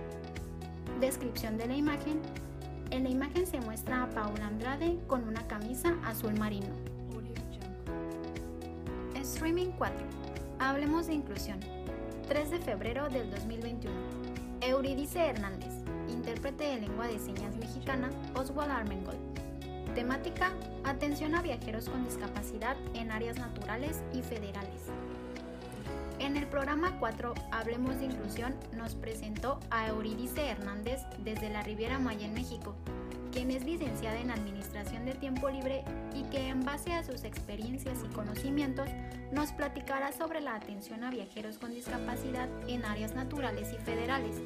[1.01, 2.21] Descripción de la imagen.
[2.91, 6.92] En la imagen se muestra a Paula Andrade con una camisa azul marino.
[9.23, 9.95] Streaming 4.
[10.59, 11.61] Hablemos de inclusión.
[12.27, 13.95] 3 de febrero del 2021.
[14.61, 15.73] Euridice Hernández,
[16.09, 19.15] intérprete de lengua de señas mexicana, Oswald Armengol.
[19.95, 20.51] Temática,
[20.83, 24.91] atención a viajeros con discapacidad en áreas naturales y federales.
[26.23, 31.99] En el programa 4, Hablemos de Inclusión, nos presentó a Euridice Hernández desde la Riviera
[31.99, 32.77] Maya en México,
[33.33, 35.83] quien es licenciada en Administración de Tiempo Libre
[36.15, 38.89] y que en base a sus experiencias y conocimientos
[39.33, 44.41] nos platicará sobre la atención a viajeros con discapacidad en áreas naturales y federales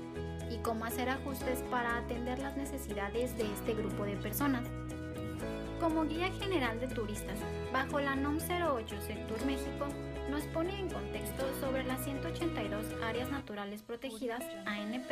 [0.50, 4.66] y cómo hacer ajustes para atender las necesidades de este grupo de personas.
[5.78, 7.38] Como guía general de turistas,
[7.70, 9.88] bajo la NOM 08 Sector México,
[10.30, 15.08] nos pone en contexto sobre las 182 áreas naturales protegidas ANP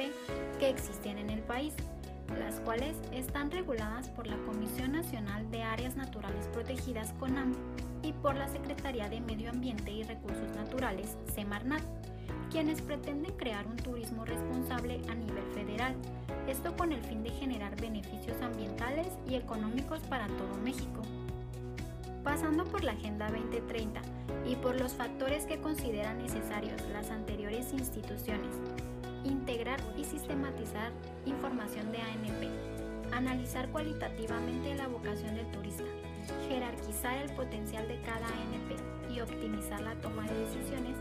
[0.58, 1.74] que existen en el país
[2.38, 7.52] las cuales están reguladas por la Comisión Nacional de Áreas Naturales Protegidas CONAM
[8.02, 11.82] y por la Secretaría de Medio Ambiente y Recursos Naturales Semarnat,
[12.50, 15.94] quienes pretenden crear un turismo responsable a nivel federal,
[16.48, 21.02] esto con el fin de generar beneficios ambientales y económicos para todo México.
[22.24, 24.00] Pasando por la Agenda 2030
[24.46, 28.56] y por los factores que consideran necesarios las anteriores instituciones,
[29.24, 30.90] integrar y sistematizar
[31.26, 35.84] información de ANP, analizar cualitativamente la vocación del turista,
[36.48, 40.96] jerarquizar el potencial de cada ANP y optimizar la toma de decisiones,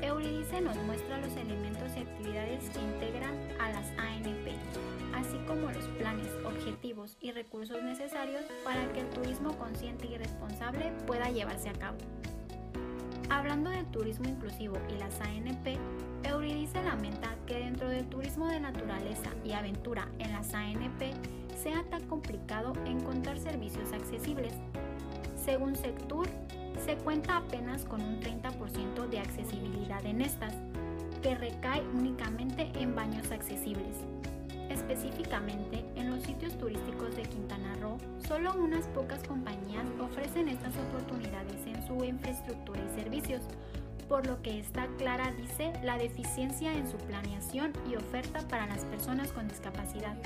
[0.00, 4.54] Euridice nos muestra los elementos y actividades que integran a las ANP,
[5.14, 10.92] así como los planes, objetivos y recursos necesarios para que el turismo consciente y responsable
[11.06, 11.98] pueda llevarse a cabo.
[13.28, 15.78] Hablando del turismo inclusivo y las ANP,
[16.24, 21.14] Euridice lamenta que dentro del turismo de naturaleza y aventura en las ANP
[21.56, 24.52] sea tan complicado encontrar servicios accesibles.
[25.36, 26.26] Según Sectur,
[26.84, 30.54] se cuenta apenas con un 30% de accesibilidad en estas,
[31.22, 33.96] que recae únicamente en baños accesibles.
[34.90, 41.64] Específicamente, en los sitios turísticos de Quintana Roo, solo unas pocas compañías ofrecen estas oportunidades
[41.64, 43.42] en su infraestructura y servicios,
[44.08, 48.84] por lo que está clara, dice, la deficiencia en su planeación y oferta para las
[48.84, 50.16] personas con discapacidad.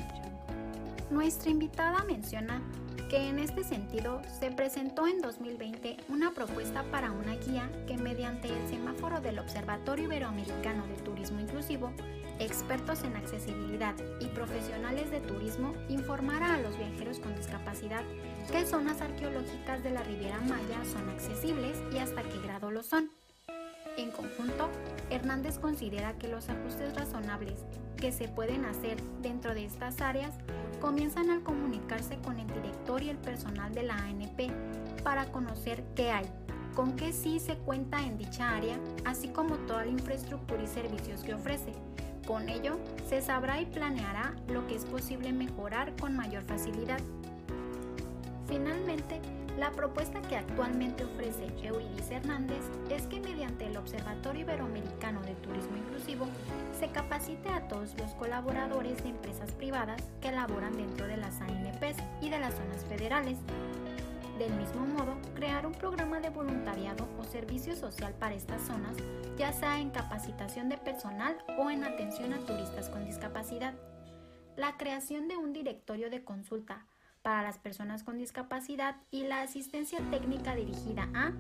[1.11, 2.63] Nuestra invitada menciona
[3.11, 8.49] que en este sentido se presentó en 2020 una propuesta para una guía que mediante
[8.49, 11.93] el semáforo del Observatorio Iberoamericano de Turismo Inclusivo,
[12.39, 18.03] expertos en accesibilidad y profesionales de turismo informara a los viajeros con discapacidad
[18.51, 23.11] qué zonas arqueológicas de la Riviera Maya son accesibles y hasta qué grado lo son.
[23.97, 24.69] En conjunto,
[25.11, 27.65] Hernández considera que los ajustes razonables
[27.97, 30.35] que se pueden hacer dentro de estas áreas
[30.81, 34.51] comienzan al comunicarse con el director y el personal de la ANP
[35.05, 36.27] para conocer qué hay,
[36.75, 41.23] con qué sí se cuenta en dicha área, así como toda la infraestructura y servicios
[41.23, 41.73] que ofrece.
[42.27, 47.01] Con ello, se sabrá y planeará lo que es posible mejorar con mayor facilidad.
[48.49, 49.21] Finalmente,
[49.59, 55.77] la propuesta que actualmente ofrece Euridice Hernández es que mediante el Observatorio Iberoamericano de Turismo
[55.77, 56.27] Inclusivo
[56.79, 62.03] se capacite a todos los colaboradores de empresas privadas que laboran dentro de las ANPs
[62.21, 63.39] y de las zonas federales.
[64.39, 68.97] Del mismo modo, crear un programa de voluntariado o servicio social para estas zonas,
[69.39, 73.75] ya sea en capacitación de personal o en atención a turistas con discapacidad.
[74.57, 76.85] La creación de un directorio de consulta
[77.23, 81.33] para las personas con discapacidad y la asistencia técnica dirigida a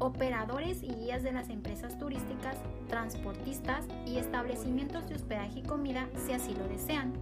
[0.00, 2.56] operadores y guías de las empresas turísticas,
[2.88, 7.12] transportistas y establecimientos de hospedaje y comida si así lo desean.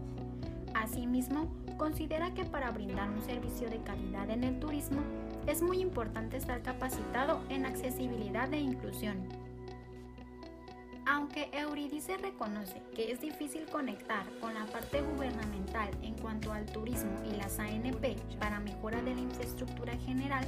[0.75, 5.01] Asimismo, considera que para brindar un servicio de calidad en el turismo
[5.47, 9.29] es muy importante estar capacitado en accesibilidad e inclusión.
[11.11, 17.11] Aunque Euridice reconoce que es difícil conectar con la parte gubernamental en cuanto al turismo
[17.25, 20.47] y las ANP para mejora de la infraestructura general,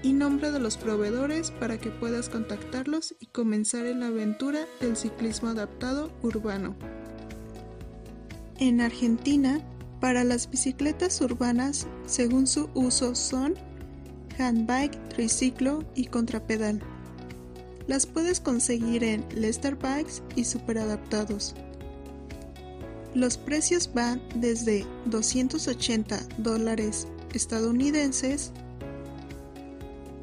[0.03, 4.97] y nombre de los proveedores para que puedas contactarlos y comenzar en la aventura del
[4.97, 6.77] ciclismo adaptado urbano.
[8.59, 9.61] En Argentina,
[10.01, 13.55] para las bicicletas urbanas, según su uso, son
[14.39, 16.81] handbike, triciclo y contrapedal.
[17.87, 21.55] Las puedes conseguir en Lester Bikes y superadaptados.
[23.15, 28.53] Los precios van desde 280 dólares estadounidenses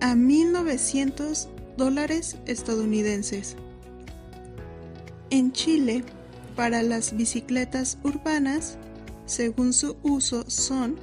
[0.02, 1.48] a 1.900
[1.78, 3.56] dólares estadounidenses.
[5.30, 6.04] En Chile,
[6.56, 8.78] para las bicicletas urbanas,
[9.26, 11.00] según su uso, son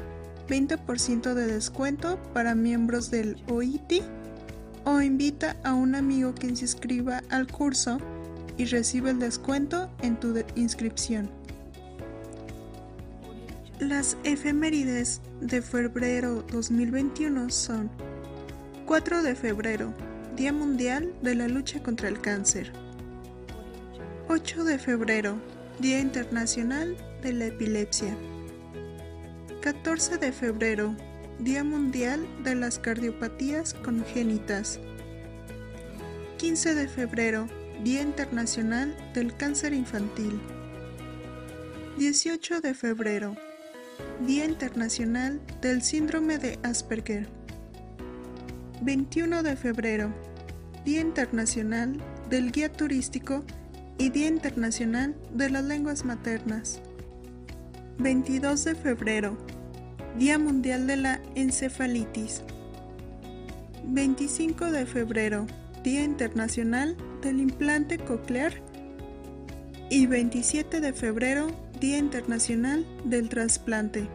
[0.49, 4.05] 20% de descuento para miembros del OIT
[4.85, 7.99] o invita a un amigo que se inscriba al curso
[8.57, 11.29] y recibe el descuento en tu inscripción.
[13.81, 17.91] Las efemérides de febrero 2021 son
[18.87, 19.93] 4 de febrero,
[20.37, 22.84] Día Mundial de la Lucha contra el Cáncer.
[24.27, 25.37] 8 de febrero,
[25.81, 28.17] Día Internacional de la Epilepsia.
[29.61, 30.97] 14 de febrero,
[31.39, 34.81] Día Mundial de las Cardiopatías Congénitas.
[36.39, 37.49] 15 de febrero,
[37.83, 40.41] Día Internacional del Cáncer Infantil.
[41.99, 43.37] 18 de febrero,
[44.27, 47.29] Día Internacional del Síndrome de Asperger.
[48.81, 50.15] 21 de febrero,
[50.87, 51.99] Día Internacional
[52.31, 53.45] del Guía Turístico
[53.99, 56.81] y Día Internacional de las Lenguas Maternas.
[57.99, 59.37] 22 de febrero,
[60.19, 62.43] Día Mundial de la Encefalitis.
[63.85, 65.47] 25 de febrero,
[65.83, 68.55] Día Internacional del Implante Coclear.
[69.91, 71.47] Y 27 de febrero,
[71.81, 74.09] Día Internacional del Trasplante.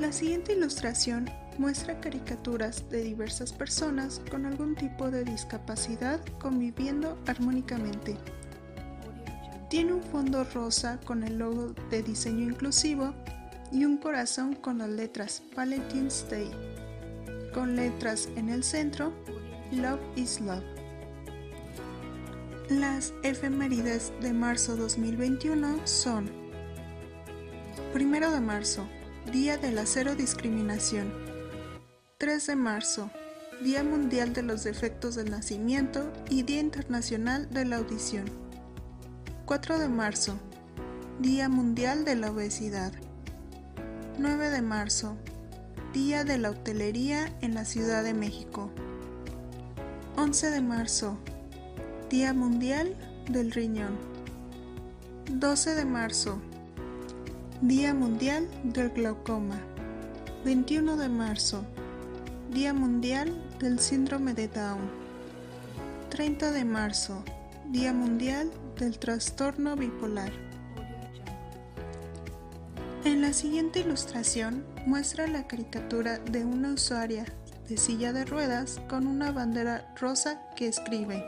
[0.00, 8.16] La siguiente ilustración muestra caricaturas de diversas personas con algún tipo de discapacidad conviviendo armónicamente.
[9.70, 13.14] Tiene un fondo rosa con el logo de diseño inclusivo
[13.70, 16.50] y un corazón con las letras Valentine's Day,
[17.54, 19.12] con letras en el centro
[19.72, 20.62] Love is Love.
[22.68, 26.30] Las efemérides de marzo 2021 son
[27.94, 28.86] 1 de marzo,
[29.30, 31.21] Día de la Cero Discriminación.
[32.22, 33.10] 3 de marzo,
[33.64, 38.26] Día Mundial de los Defectos del Nacimiento y Día Internacional de la Audición.
[39.44, 40.38] 4 de marzo,
[41.18, 42.92] Día Mundial de la Obesidad.
[44.18, 45.16] 9 de marzo,
[45.92, 48.70] Día de la Hotelería en la Ciudad de México.
[50.16, 51.18] 11 de marzo,
[52.08, 52.94] Día Mundial
[53.28, 53.98] del Riñón.
[55.28, 56.40] 12 de marzo,
[57.62, 59.60] Día Mundial del Glaucoma.
[60.44, 61.64] 21 de marzo,
[62.52, 64.90] Día Mundial del Síndrome de Down.
[66.10, 67.24] 30 de marzo,
[67.70, 70.32] Día Mundial del Trastorno Bipolar.
[73.04, 77.24] En la siguiente ilustración muestra la caricatura de una usuaria
[77.68, 81.24] de silla de ruedas con una bandera rosa que escribe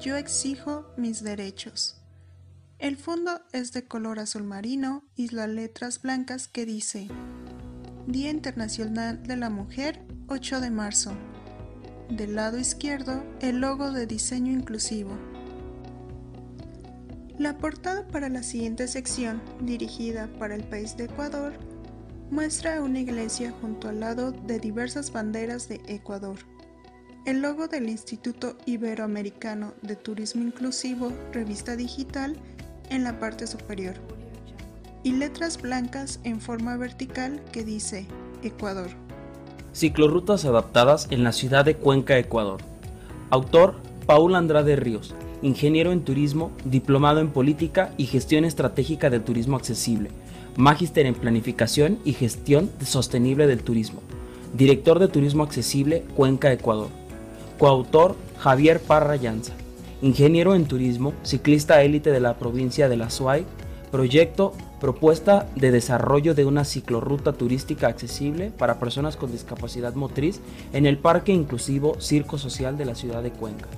[0.00, 1.96] yo exijo mis derechos.
[2.78, 7.08] El fondo es de color azul marino y las letras blancas que dice
[8.06, 10.04] Día Internacional de la Mujer
[10.34, 11.12] 8 de marzo.
[12.10, 15.12] Del lado izquierdo, el logo de diseño inclusivo.
[17.38, 21.52] La portada para la siguiente sección, dirigida para el país de Ecuador,
[22.32, 26.40] muestra una iglesia junto al lado de diversas banderas de Ecuador
[27.26, 32.36] el logo del Instituto Iberoamericano de Turismo Inclusivo, revista digital,
[32.90, 33.94] en la parte superior,
[35.04, 38.06] y letras blancas en forma vertical que dice
[38.42, 39.03] Ecuador.
[39.74, 42.60] Ciclorrutas adaptadas en la ciudad de Cuenca, Ecuador.
[43.30, 43.74] Autor
[44.06, 50.10] Paul Andrade Ríos, ingeniero en turismo, diplomado en política y gestión estratégica del turismo accesible,
[50.56, 54.00] magíster en planificación y gestión sostenible del turismo,
[54.56, 56.90] director de turismo accesible Cuenca, Ecuador.
[57.58, 59.54] Coautor Javier Parra Llanza,
[60.02, 63.44] ingeniero en turismo, ciclista élite de la provincia de La Suay,
[63.90, 70.40] Proyecto Propuesta de desarrollo de una ciclorruta turística accesible para personas con discapacidad motriz
[70.72, 73.68] en el Parque Inclusivo Circo Social de la ciudad de Cuenca.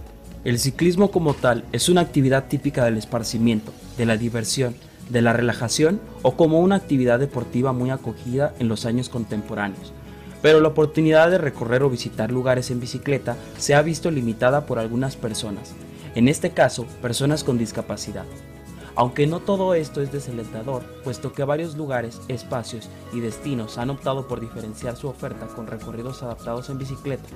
[0.44, 4.74] El ciclismo como tal es una actividad típica del esparcimiento, de la diversión,
[5.10, 9.92] de la relajación o como una actividad deportiva muy acogida en los años contemporáneos.
[10.42, 14.78] Pero la oportunidad de recorrer o visitar lugares en bicicleta se ha visto limitada por
[14.78, 15.74] algunas personas,
[16.14, 18.24] en este caso personas con discapacidad.
[18.98, 24.26] Aunque no todo esto es desalentador, puesto que varios lugares, espacios y destinos han optado
[24.26, 27.28] por diferenciar su oferta con recorridos adaptados en bicicleta.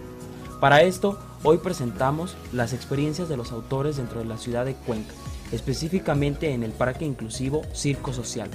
[0.58, 5.12] Para esto, hoy presentamos las experiencias de los autores dentro de la ciudad de Cuenca,
[5.52, 8.48] específicamente en el Parque Inclusivo Circo Social,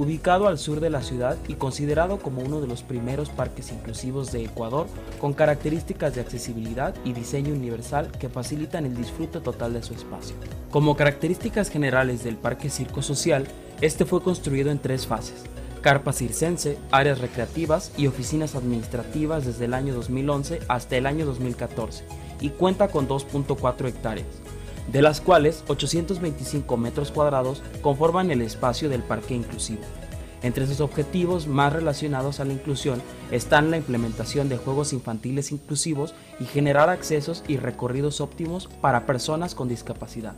[0.00, 4.32] ubicado al sur de la ciudad y considerado como uno de los primeros parques inclusivos
[4.32, 4.86] de Ecuador
[5.20, 10.36] con características de accesibilidad y diseño universal que facilitan el disfrute total de su espacio.
[10.70, 13.46] Como características generales del Parque Circo Social,
[13.82, 15.44] este fue construido en tres fases.
[15.82, 22.04] Carpa circense, áreas recreativas y oficinas administrativas desde el año 2011 hasta el año 2014
[22.40, 24.26] y cuenta con 2.4 hectáreas
[24.92, 29.82] de las cuales 825 metros cuadrados conforman el espacio del parque inclusivo.
[30.42, 36.14] Entre sus objetivos más relacionados a la inclusión están la implementación de juegos infantiles inclusivos
[36.40, 40.34] y generar accesos y recorridos óptimos para personas con discapacidad.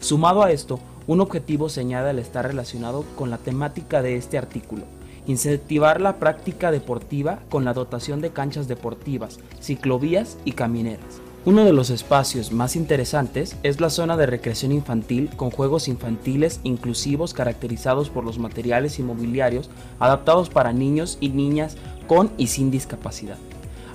[0.00, 4.82] Sumado a esto, un objetivo señala el estar relacionado con la temática de este artículo,
[5.26, 11.22] incentivar la práctica deportiva con la dotación de canchas deportivas, ciclovías y camineras.
[11.46, 16.58] Uno de los espacios más interesantes es la zona de recreación infantil con juegos infantiles
[16.64, 19.70] inclusivos caracterizados por los materiales inmobiliarios
[20.00, 21.76] adaptados para niños y niñas
[22.08, 23.38] con y sin discapacidad.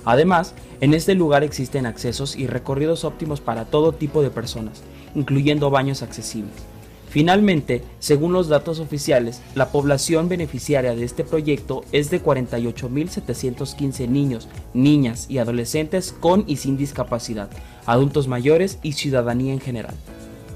[0.06, 4.82] Además, en este lugar existen accesos y recorridos óptimos para todo tipo de personas,
[5.14, 6.71] incluyendo baños accesibles.
[7.12, 14.48] Finalmente, según los datos oficiales, la población beneficiaria de este proyecto es de 48.715 niños,
[14.72, 17.50] niñas y adolescentes con y sin discapacidad,
[17.84, 19.94] adultos mayores y ciudadanía en general.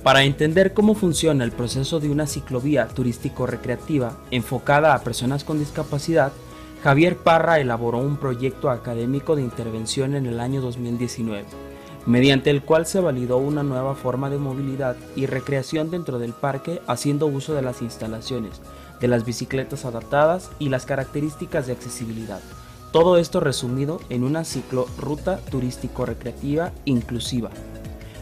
[0.03, 6.33] Para entender cómo funciona el proceso de una ciclovía turístico-recreativa enfocada a personas con discapacidad,
[6.83, 11.66] Javier Parra elaboró un proyecto académico de intervención en el año 2019
[12.07, 16.81] mediante el cual se validó una nueva forma de movilidad y recreación dentro del parque
[16.87, 18.61] haciendo uso de las instalaciones,
[19.01, 22.41] de las bicicletas adaptadas y las características de accesibilidad.
[22.93, 27.51] Todo esto resumido en una ciclo-ruta turístico-recreativa inclusiva.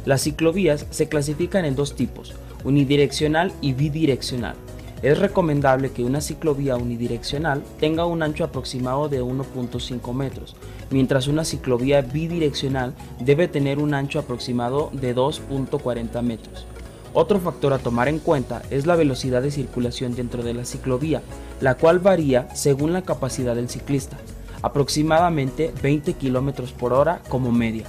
[0.05, 4.57] Las ciclovías se clasifican en dos tipos, unidireccional y bidireccional.
[5.03, 10.57] Es recomendable que una ciclovía unidireccional tenga un ancho aproximado de 1.5 metros,
[10.91, 16.67] mientras una ciclovía bidireccional debe tener un ancho aproximado de 2.40 metros.
[17.13, 21.23] Otro factor a tomar en cuenta es la velocidad de circulación dentro de la ciclovía,
[21.61, 24.17] la cual varía según la capacidad del ciclista,
[24.63, 27.85] aproximadamente 20 km por hora como media.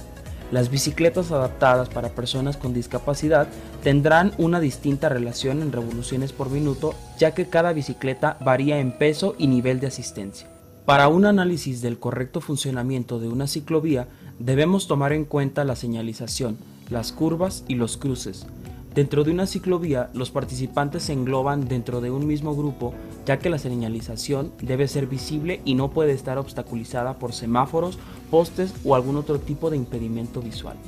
[0.52, 3.48] Las bicicletas adaptadas para personas con discapacidad
[3.82, 9.34] tendrán una distinta relación en revoluciones por minuto, ya que cada bicicleta varía en peso
[9.38, 10.48] y nivel de asistencia.
[10.84, 14.06] Para un análisis del correcto funcionamiento de una ciclovía,
[14.38, 16.56] debemos tomar en cuenta la señalización,
[16.90, 18.46] las curvas y los cruces,
[18.96, 22.94] Dentro de una ciclovía, los participantes se engloban dentro de un mismo grupo,
[23.26, 27.98] ya que la señalización debe ser visible y no puede estar obstaculizada por semáforos,
[28.30, 30.78] postes o algún otro tipo de impedimento visual.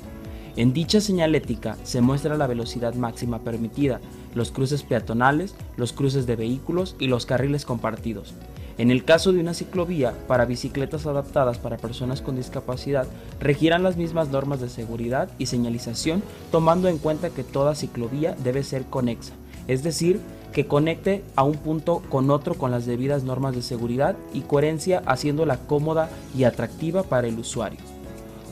[0.57, 4.01] En dicha señalética se muestra la velocidad máxima permitida,
[4.35, 8.33] los cruces peatonales, los cruces de vehículos y los carriles compartidos.
[8.79, 13.09] En el caso de una ciclovía para bicicletas adaptadas para personas con discapacidad,
[13.41, 16.23] regirán las mismas normas de seguridad y señalización
[16.53, 19.33] tomando en cuenta que toda ciclovía debe ser conexa,
[19.67, 20.21] es decir,
[20.53, 25.03] que conecte a un punto con otro con las debidas normas de seguridad y coherencia
[25.07, 27.81] haciéndola cómoda y atractiva para el usuario.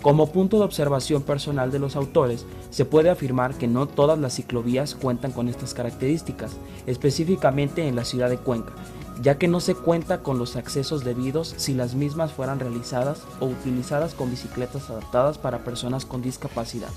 [0.02, 4.34] Como punto de observación personal de los autores, se puede afirmar que no todas las
[4.34, 6.56] ciclovías cuentan con estas características,
[6.86, 8.72] específicamente en la ciudad de Cuenca,
[9.22, 13.46] ya que no se cuenta con los accesos debidos si las mismas fueran realizadas o
[13.46, 16.90] utilizadas con bicicletas adaptadas para personas con discapacidad.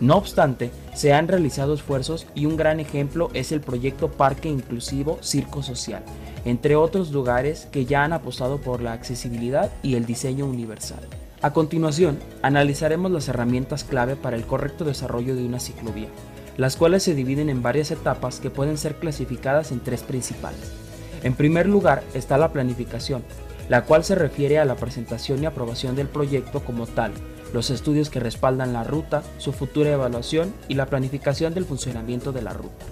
[0.00, 5.18] No obstante, se han realizado esfuerzos y un gran ejemplo es el proyecto Parque Inclusivo
[5.22, 6.02] Circo Social,
[6.44, 11.06] entre otros lugares que ya han apostado por la accesibilidad y el diseño universal.
[11.40, 16.08] A continuación, analizaremos las herramientas clave para el correcto desarrollo de una ciclovía,
[16.56, 20.81] las cuales se dividen en varias etapas que pueden ser clasificadas en tres principales.
[21.22, 23.22] En primer lugar está la planificación,
[23.68, 27.12] la cual se refiere a la presentación y aprobación del proyecto como tal,
[27.52, 32.42] los estudios que respaldan la ruta, su futura evaluación y la planificación del funcionamiento de
[32.42, 32.84] la ruta.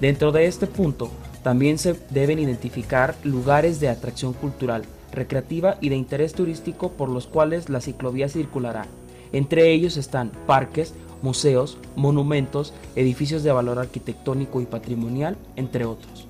[0.00, 1.10] Dentro de este punto
[1.42, 7.26] También se deben identificar lugares de atracción cultural, recreativa y de interés turístico por los
[7.26, 8.86] cuales la ciclovía circulará.
[9.32, 16.27] Entre ellos están parques, museos, monumentos, edificios de valor arquitectónico y patrimonial, entre otros.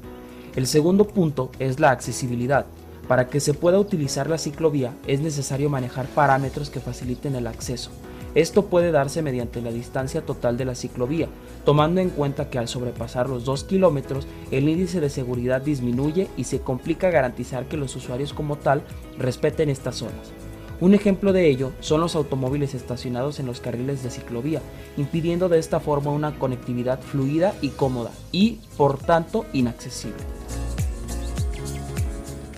[0.56, 2.66] El segundo punto es la accesibilidad.
[3.06, 7.90] Para que se pueda utilizar la ciclovía es necesario manejar parámetros que faciliten el acceso.
[8.34, 11.28] Esto puede darse mediante la distancia total de la ciclovía,
[11.64, 16.44] tomando en cuenta que al sobrepasar los 2 kilómetros el índice de seguridad disminuye y
[16.44, 18.82] se complica garantizar que los usuarios como tal
[19.18, 20.32] respeten estas zonas.
[20.80, 24.62] Un ejemplo de ello son los automóviles estacionados en los carriles de ciclovía,
[24.96, 30.22] impidiendo de esta forma una conectividad fluida y cómoda y, por tanto, inaccesible.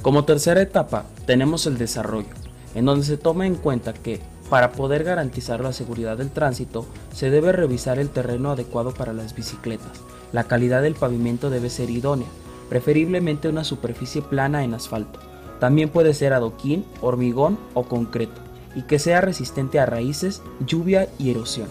[0.03, 2.29] Como tercera etapa tenemos el desarrollo,
[2.75, 7.31] en donde se toma en cuenta que, para poder garantizar la seguridad del tránsito, se
[7.31, 9.93] debe revisar el terreno adecuado para las bicicletas.
[10.33, 12.29] La calidad del pavimento debe ser idónea,
[12.69, 15.30] preferiblemente una superficie plana en asfalto
[15.61, 18.41] también puede ser adoquín, hormigón o concreto,
[18.75, 21.69] y que sea resistente a raíces, lluvia y erosión.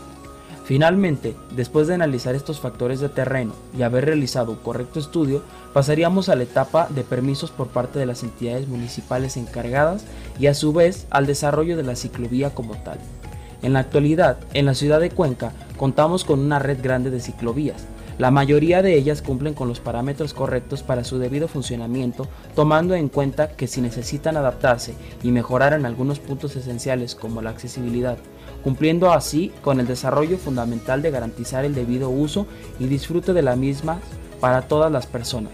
[0.64, 5.42] Finalmente, después de analizar estos factores de terreno y haber realizado un correcto estudio,
[5.74, 10.04] pasaríamos a la etapa de permisos por parte de las entidades municipales encargadas
[10.40, 13.00] y a su vez al desarrollo de la ciclovía como tal.
[13.64, 17.88] En la actualidad, en la ciudad de Cuenca contamos con una red grande de ciclovías,
[18.20, 23.08] la mayoría de ellas cumplen con los parámetros correctos para su debido funcionamiento, tomando en
[23.08, 24.94] cuenta que si necesitan adaptarse
[25.24, 28.18] y mejorar en algunos puntos esenciales como la accesibilidad,
[28.62, 32.46] cumpliendo así con el desarrollo fundamental de garantizar el debido uso
[32.78, 34.00] y disfrute de la misma
[34.42, 35.54] para todas las personas.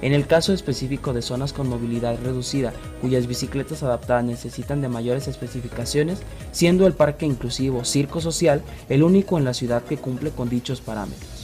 [0.00, 5.28] En el caso específico de zonas con movilidad reducida, cuyas bicicletas adaptadas necesitan de mayores
[5.28, 10.48] especificaciones, siendo el parque inclusivo Circo Social el único en la ciudad que cumple con
[10.48, 11.35] dichos parámetros.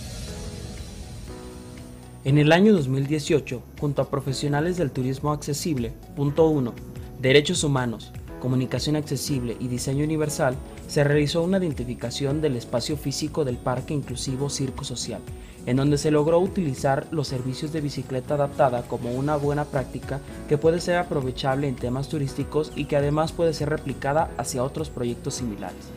[2.24, 6.72] En el año 2018, junto a profesionales del turismo accesible, punto 1,
[7.20, 10.54] derechos humanos, comunicación accesible y diseño universal,
[10.86, 15.20] se realizó una identificación del espacio físico del Parque Inclusivo Circo Social,
[15.66, 20.58] en donde se logró utilizar los servicios de bicicleta adaptada como una buena práctica que
[20.58, 25.34] puede ser aprovechable en temas turísticos y que además puede ser replicada hacia otros proyectos
[25.34, 25.90] similares.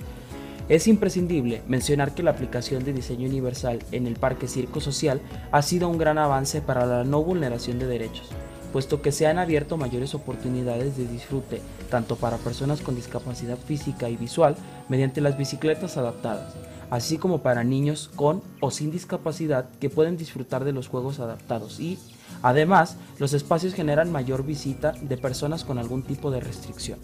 [0.67, 5.61] Es imprescindible mencionar que la aplicación de diseño universal en el Parque Circo Social ha
[5.61, 8.29] sido un gran avance para la no vulneración de derechos,
[8.73, 11.61] puesto que se han abierto mayores oportunidades de disfrute
[11.91, 14.55] tanto para personas con discapacidad física y visual
[14.89, 16.55] mediante las bicicletas adaptadas,
[16.89, 21.79] así como para niños con o sin discapacidad que pueden disfrutar de los juegos adaptados
[21.79, 21.99] y,
[22.41, 26.97] además, los espacios generan mayor visita de personas con algún tipo de restricción.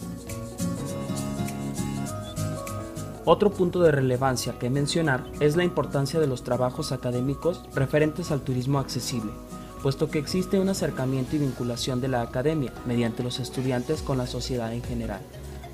[3.23, 8.41] Otro punto de relevancia que mencionar es la importancia de los trabajos académicos referentes al
[8.41, 9.31] turismo accesible,
[9.83, 14.25] puesto que existe un acercamiento y vinculación de la academia mediante los estudiantes con la
[14.25, 15.21] sociedad en general,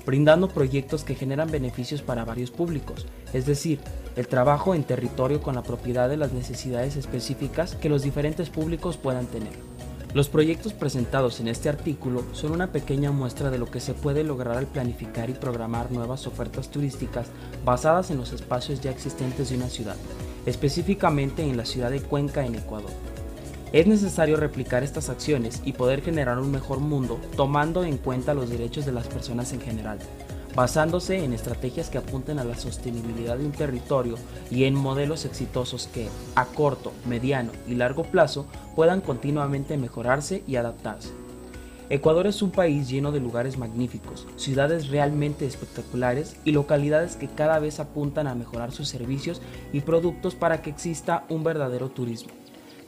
[0.04, 3.80] brindando proyectos que generan beneficios para varios públicos, es decir,
[4.16, 8.98] el trabajo en territorio con la propiedad de las necesidades específicas que los diferentes públicos
[8.98, 9.67] puedan tener.
[10.14, 14.24] Los proyectos presentados en este artículo son una pequeña muestra de lo que se puede
[14.24, 17.26] lograr al planificar y programar nuevas ofertas turísticas
[17.62, 19.96] basadas en los espacios ya existentes de una ciudad,
[20.46, 22.90] específicamente en la ciudad de Cuenca en Ecuador.
[23.70, 28.48] Es necesario replicar estas acciones y poder generar un mejor mundo tomando en cuenta los
[28.48, 29.98] derechos de las personas en general,
[30.58, 34.16] basándose en estrategias que apunten a la sostenibilidad de un territorio
[34.50, 38.44] y en modelos exitosos que, a corto, mediano y largo plazo,
[38.74, 41.10] puedan continuamente mejorarse y adaptarse.
[41.90, 47.60] Ecuador es un país lleno de lugares magníficos, ciudades realmente espectaculares y localidades que cada
[47.60, 49.40] vez apuntan a mejorar sus servicios
[49.72, 52.32] y productos para que exista un verdadero turismo.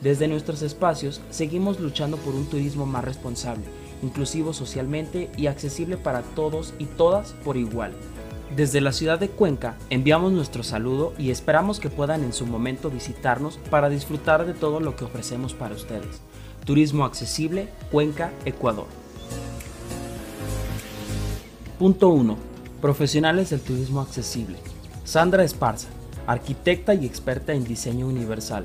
[0.00, 3.62] Desde nuestros espacios seguimos luchando por un turismo más responsable,
[4.02, 7.92] inclusivo socialmente y accesible para todos y todas por igual.
[8.54, 12.90] Desde la ciudad de Cuenca enviamos nuestro saludo y esperamos que puedan en su momento
[12.90, 16.20] visitarnos para disfrutar de todo lo que ofrecemos para ustedes.
[16.64, 18.86] Turismo accesible, Cuenca, Ecuador.
[21.78, 22.36] Punto 1.
[22.80, 24.58] Profesionales del turismo accesible.
[25.04, 25.88] Sandra Esparza,
[26.26, 28.64] arquitecta y experta en diseño universal,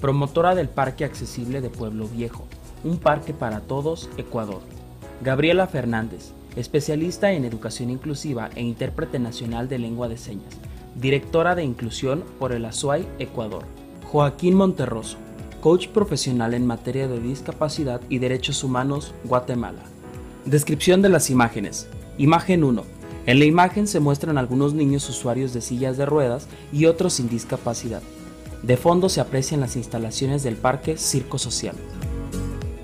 [0.00, 2.44] promotora del Parque Accesible de Pueblo Viejo,
[2.84, 4.75] un parque para todos, Ecuador.
[5.22, 10.54] Gabriela Fernández, especialista en educación inclusiva e intérprete nacional de lengua de señas,
[10.94, 13.64] directora de inclusión por el Azuay, Ecuador.
[14.04, 15.16] Joaquín Monterroso,
[15.60, 19.82] coach profesional en materia de discapacidad y derechos humanos, Guatemala.
[20.44, 21.88] Descripción de las imágenes.
[22.18, 22.84] Imagen 1.
[23.24, 27.28] En la imagen se muestran algunos niños usuarios de sillas de ruedas y otros sin
[27.28, 28.02] discapacidad.
[28.62, 31.74] De fondo se aprecian las instalaciones del Parque Circo Social.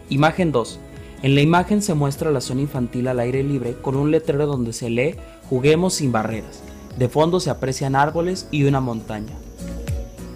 [0.09, 0.81] Imagen 2.
[1.23, 4.73] En la imagen se muestra la zona infantil al aire libre con un letrero donde
[4.73, 5.15] se lee
[5.49, 6.65] Juguemos sin barreras.
[6.99, 9.33] De fondo se aprecian árboles y una montaña.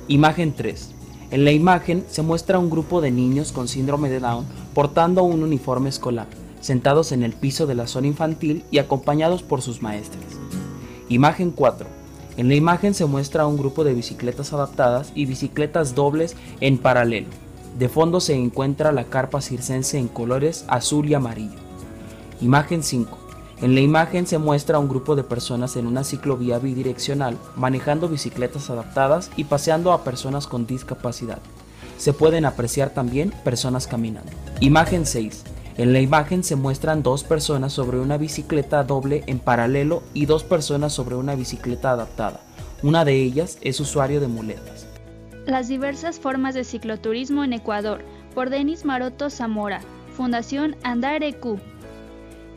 [0.06, 0.92] Imagen 3.
[1.32, 5.42] En la imagen se muestra un grupo de niños con síndrome de Down portando un
[5.42, 6.28] uniforme escolar,
[6.60, 10.22] sentados en el piso de la zona infantil y acompañados por sus maestras.
[11.08, 11.88] Imagen 4.
[12.36, 17.45] En la imagen se muestra un grupo de bicicletas adaptadas y bicicletas dobles en paralelo.
[17.78, 21.58] De fondo se encuentra la carpa circense en colores azul y amarillo.
[22.40, 23.18] Imagen 5.
[23.60, 28.70] En la imagen se muestra un grupo de personas en una ciclovía bidireccional manejando bicicletas
[28.70, 31.38] adaptadas y paseando a personas con discapacidad.
[31.98, 34.32] Se pueden apreciar también personas caminando.
[34.60, 35.44] Imagen 6.
[35.76, 40.44] En la imagen se muestran dos personas sobre una bicicleta doble en paralelo y dos
[40.44, 42.40] personas sobre una bicicleta adaptada.
[42.82, 44.85] Una de ellas es usuario de muletas.
[45.46, 48.02] Las diversas formas de cicloturismo en Ecuador,
[48.34, 49.80] por Denis Maroto Zamora,
[50.16, 51.60] Fundación Andarecu.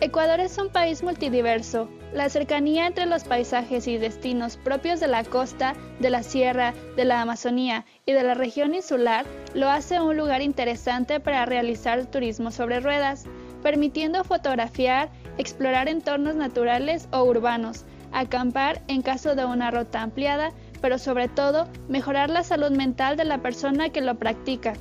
[0.02, 1.88] Ecuador es un país multidiverso.
[2.14, 7.06] La cercanía entre los paisajes y destinos propios de la costa, de la sierra, de
[7.06, 9.24] la Amazonía y de la región insular
[9.54, 13.26] lo hace un lugar interesante para realizar turismo sobre ruedas,
[13.62, 20.98] permitiendo fotografiar, explorar entornos naturales o urbanos, acampar en caso de una ruta ampliada, pero
[20.98, 24.74] sobre todo mejorar la salud mental de la persona que lo practica.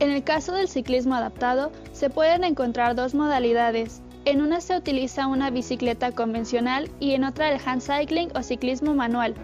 [0.00, 4.00] En el caso del ciclismo adaptado, se pueden encontrar dos modalidades.
[4.24, 8.94] En una se utiliza una bicicleta convencional y en otra el hand cycling o ciclismo
[8.94, 9.34] manual.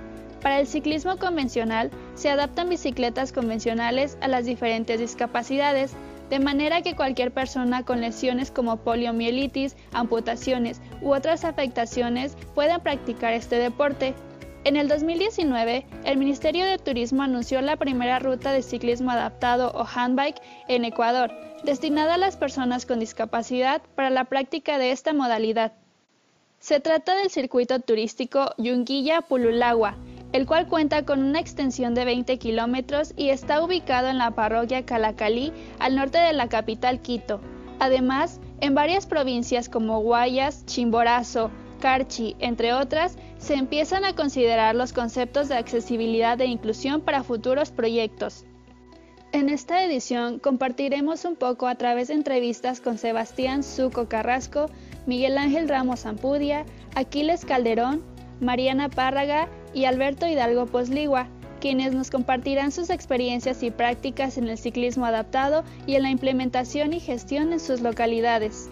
[0.42, 5.92] Para el ciclismo convencional, se adaptan bicicletas convencionales a las diferentes discapacidades,
[6.30, 13.32] de manera que cualquier persona con lesiones como poliomielitis, amputaciones u otras afectaciones pueda practicar
[13.32, 14.14] este deporte,
[14.66, 19.86] en el 2019, el Ministerio de Turismo anunció la primera ruta de ciclismo adaptado o
[19.86, 21.30] handbike en Ecuador,
[21.62, 25.72] destinada a las personas con discapacidad para la práctica de esta modalidad.
[26.58, 29.94] Se trata del circuito turístico Yunguilla-Pululagua,
[30.32, 34.84] el cual cuenta con una extensión de 20 kilómetros y está ubicado en la parroquia
[34.84, 37.40] Calacalí, al norte de la capital Quito.
[37.78, 44.92] Además, en varias provincias como Guayas, Chimborazo, Carchi, entre otras, se empiezan a considerar los
[44.92, 48.44] conceptos de accesibilidad e inclusión para futuros proyectos.
[49.32, 54.70] En esta edición compartiremos un poco a través de entrevistas con Sebastián Zuco Carrasco,
[55.04, 56.64] Miguel Ángel Ramos Ampudia,
[56.94, 58.02] Aquiles Calderón,
[58.40, 61.28] Mariana Párraga y Alberto Hidalgo Posligua,
[61.60, 66.92] quienes nos compartirán sus experiencias y prácticas en el ciclismo adaptado y en la implementación
[66.94, 68.70] y gestión en sus localidades.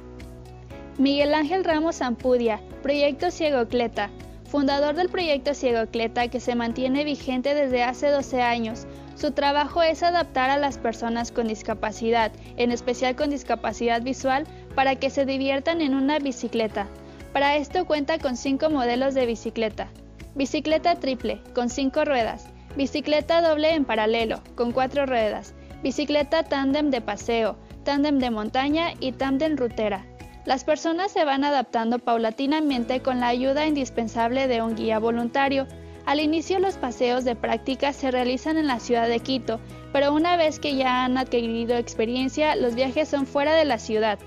[0.98, 4.10] Miguel Ángel Ramos Ampudia, Proyecto Ciegocleta,
[4.54, 8.86] fundador del proyecto Ciegocleta que se mantiene vigente desde hace 12 años.
[9.16, 14.46] Su trabajo es adaptar a las personas con discapacidad, en especial con discapacidad visual,
[14.76, 16.86] para que se diviertan en una bicicleta.
[17.32, 19.88] Para esto cuenta con cinco modelos de bicicleta.
[20.36, 22.46] Bicicleta triple, con cinco ruedas.
[22.76, 25.52] Bicicleta doble en paralelo, con cuatro ruedas.
[25.82, 30.06] Bicicleta tándem de paseo, tándem de montaña y tándem rutera.
[30.44, 35.66] Las personas se van adaptando paulatinamente con la ayuda indispensable de un guía voluntario.
[36.04, 39.58] Al inicio los paseos de práctica se realizan en la ciudad de Quito,
[39.90, 44.18] pero una vez que ya han adquirido experiencia, los viajes son fuera de la ciudad.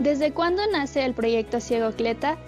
[0.00, 2.38] ¿Desde cuándo nace el proyecto Ciego Cleta?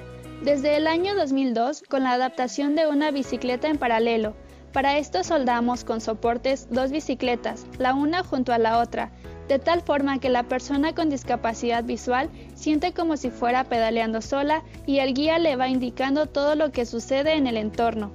[0.43, 4.35] Desde el año 2002 con la adaptación de una bicicleta en paralelo.
[4.73, 9.13] Para esto soldamos con soportes dos bicicletas, la una junto a la otra,
[9.49, 14.63] de tal forma que la persona con discapacidad visual siente como si fuera pedaleando sola
[14.87, 18.13] y el guía le va indicando todo lo que sucede en el entorno.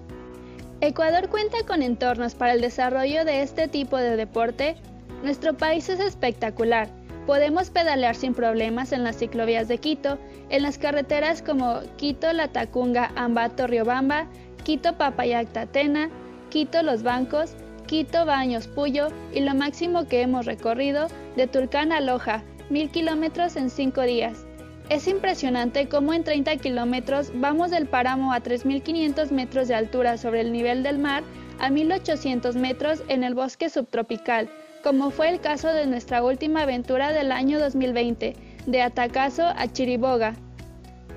[0.80, 4.76] Ecuador cuenta con entornos para el desarrollo de este tipo de deporte.
[5.24, 6.90] Nuestro país es espectacular.
[7.26, 10.20] Podemos pedalear sin problemas en las ciclovías de Quito,
[10.50, 14.28] en las carreteras como Quito, La Tacunga, Ambato, Riobamba,
[14.64, 16.10] Quito, Papayac, Tatena,
[16.50, 22.02] Quito, Los Bancos, Quito, Baños, Puyo y lo máximo que hemos recorrido de Tulcán a
[22.02, 24.46] Loja, mil kilómetros en cinco días.
[24.90, 30.42] Es impresionante cómo en 30 kilómetros vamos del páramo a 3.500 metros de altura sobre
[30.42, 31.24] el nivel del mar
[31.60, 34.50] a 1.800 metros en el bosque subtropical,
[34.84, 40.36] como fue el caso de nuestra última aventura del año 2020, de Atacazo a Chiriboga.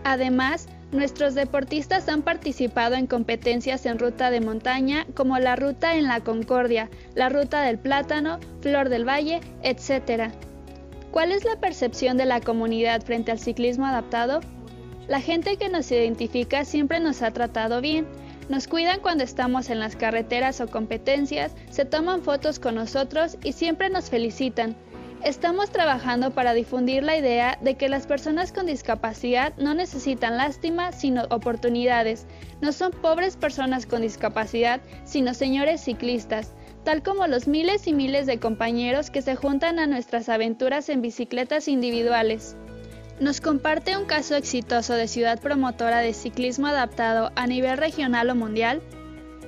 [0.05, 6.05] Además, Nuestros deportistas han participado en competencias en ruta de montaña como la Ruta en
[6.05, 10.31] la Concordia, la Ruta del Plátano, Flor del Valle, etc.
[11.11, 14.41] ¿Cuál es la percepción de la comunidad frente al ciclismo adaptado?
[15.09, 18.07] La gente que nos identifica siempre nos ha tratado bien.
[18.49, 23.53] Nos cuidan cuando estamos en las carreteras o competencias, se toman fotos con nosotros y
[23.53, 24.77] siempre nos felicitan.
[25.27, 30.93] Estamos trabajando para difundir la idea de que las personas con discapacidad no necesitan lástima,
[30.93, 32.27] sino oportunidades.
[32.61, 36.53] No son pobres personas con discapacidad, sino señores ciclistas,
[36.85, 41.03] tal como los miles y miles de compañeros que se juntan a nuestras aventuras en
[41.03, 42.55] bicicletas individuales.
[43.19, 48.37] Nos comparte un caso exitoso de ciudad promotora de ciclismo adaptado a nivel regional o
[48.37, 48.81] mundial.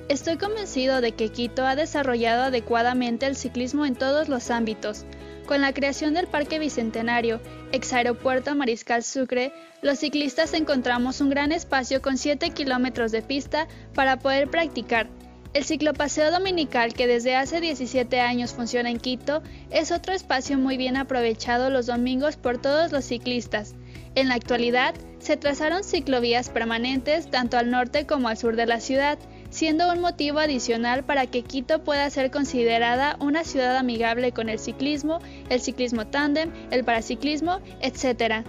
[0.09, 5.05] Estoy convencido de que Quito ha desarrollado adecuadamente el ciclismo en todos los ámbitos.
[5.49, 7.41] Con la creación del Parque Bicentenario,
[7.71, 13.67] ex aeropuerto Mariscal Sucre, los ciclistas encontramos un gran espacio con 7 kilómetros de pista
[13.95, 15.09] para poder practicar.
[15.55, 19.41] El ciclopaseo dominical, que desde hace 17 años funciona en Quito,
[19.71, 23.73] es otro espacio muy bien aprovechado los domingos por todos los ciclistas.
[24.13, 28.79] En la actualidad, se trazaron ciclovías permanentes tanto al norte como al sur de la
[28.79, 29.17] ciudad,
[29.59, 34.57] siendo un motivo adicional para que Quito pueda ser considerada una ciudad amigable con el
[34.57, 38.45] ciclismo, el ciclismo tándem, el paraciclismo, etc.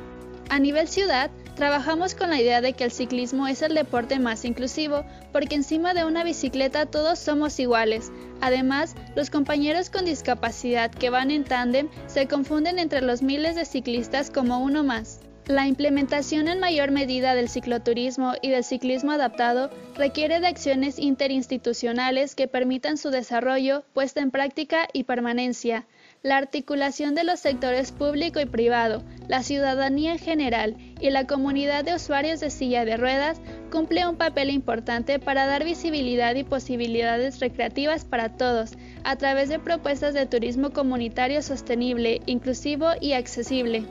[0.50, 4.44] A nivel ciudad, trabajamos con la idea de que el ciclismo es el deporte más
[4.44, 8.12] inclusivo, porque encima de una bicicleta todos somos iguales.
[8.40, 13.64] Además, los compañeros con discapacidad que van en tándem se confunden entre los miles de
[13.64, 15.19] ciclistas como uno más.
[15.50, 22.36] La implementación en mayor medida del cicloturismo y del ciclismo adaptado requiere de acciones interinstitucionales
[22.36, 25.88] que permitan su desarrollo, puesta en práctica y permanencia.
[26.22, 31.82] La articulación de los sectores público y privado, la ciudadanía en general y la comunidad
[31.82, 33.40] de usuarios de silla de ruedas
[33.72, 39.58] cumple un papel importante para dar visibilidad y posibilidades recreativas para todos, a través de
[39.58, 43.84] propuestas de turismo comunitario sostenible, inclusivo y accesible.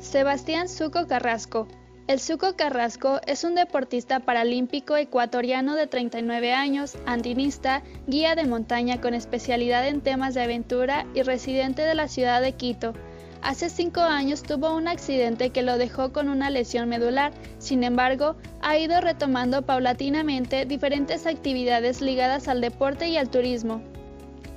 [0.00, 1.66] Sebastián Zuco Carrasco.
[2.06, 9.00] El Zuco Carrasco es un deportista paralímpico ecuatoriano de 39 años, andinista, guía de montaña
[9.00, 12.94] con especialidad en temas de aventura y residente de la ciudad de Quito.
[13.42, 18.36] Hace cinco años tuvo un accidente que lo dejó con una lesión medular, sin embargo,
[18.62, 23.82] ha ido retomando paulatinamente diferentes actividades ligadas al deporte y al turismo.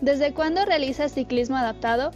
[0.02, 2.12] ¿Desde cuándo realiza ciclismo adaptado?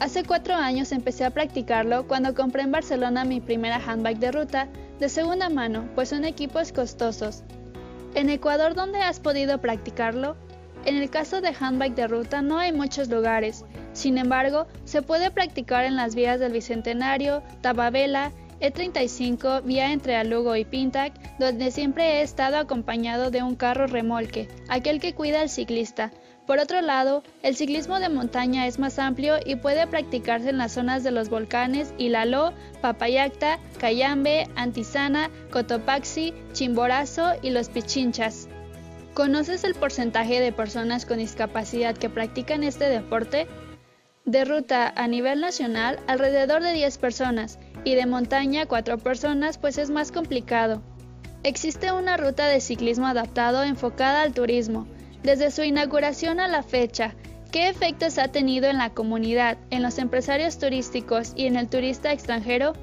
[0.00, 4.68] Hace cuatro años empecé a practicarlo cuando compré en Barcelona mi primera handbike de ruta
[5.00, 7.42] de segunda mano, pues son equipos costosos.
[8.14, 10.36] ¿En Ecuador dónde has podido practicarlo?
[10.84, 15.32] En el caso de handbike de ruta no hay muchos lugares, sin embargo, se puede
[15.32, 18.30] practicar en las vías del Bicentenario, Tababela,
[18.60, 24.48] E35, vía entre Alugo y Pintac, donde siempre he estado acompañado de un carro remolque,
[24.68, 26.12] aquel que cuida al ciclista,
[26.48, 30.72] por otro lado, el ciclismo de montaña es más amplio y puede practicarse en las
[30.72, 38.48] zonas de los volcanes Ilaló, Papayacta, Cayambe, Antisana, Cotopaxi, Chimborazo y Los Pichinchas.
[39.12, 43.46] ¿Conoces el porcentaje de personas con discapacidad que practican este deporte?
[44.24, 49.76] De ruta a nivel nacional, alrededor de 10 personas, y de montaña 4 personas, pues
[49.76, 50.80] es más complicado.
[51.42, 54.86] Existe una ruta de ciclismo adaptado enfocada al turismo,
[55.22, 57.14] desde su inauguración a la fecha,
[57.50, 62.12] ¿qué efectos ha tenido en la comunidad, en los empresarios turísticos y en el turista
[62.12, 62.74] extranjero?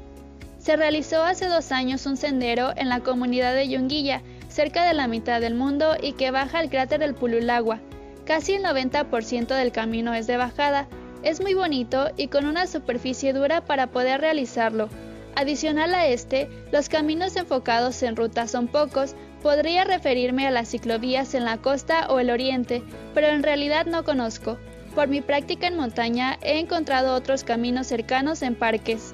[0.57, 5.07] Se realizó hace dos años un sendero en la comunidad de Yunguilla, cerca de la
[5.07, 7.79] mitad del mundo y que baja al cráter del Pululagua.
[8.25, 10.87] Casi el 90% del camino es de bajada.
[11.21, 14.89] Es muy bonito y con una superficie dura para poder realizarlo.
[15.35, 19.15] Adicional a este, los caminos enfocados en ruta son pocos,
[19.45, 22.81] Podría referirme a las ciclovías en la costa o el oriente,
[23.13, 24.57] pero en realidad no conozco.
[24.95, 29.13] Por mi práctica en montaña he encontrado otros caminos cercanos en parques.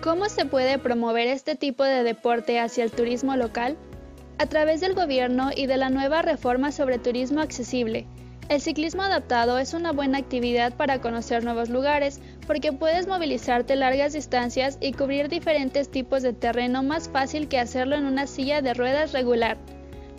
[0.00, 3.76] ¿Cómo se puede promover este tipo de deporte hacia el turismo local?
[4.38, 8.04] A través del gobierno y de la nueva reforma sobre turismo accesible,
[8.48, 14.12] el ciclismo adaptado es una buena actividad para conocer nuevos lugares porque puedes movilizarte largas
[14.12, 18.74] distancias y cubrir diferentes tipos de terreno más fácil que hacerlo en una silla de
[18.74, 19.58] ruedas regular.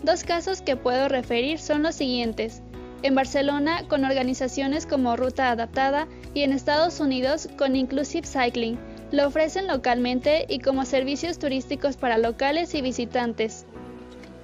[0.04, 2.62] Dos casos que puedo referir son los siguientes.
[3.04, 8.78] En Barcelona con organizaciones como Ruta Adaptada y en Estados Unidos con Inclusive Cycling.
[9.12, 13.66] Lo ofrecen localmente y como servicios turísticos para locales y visitantes.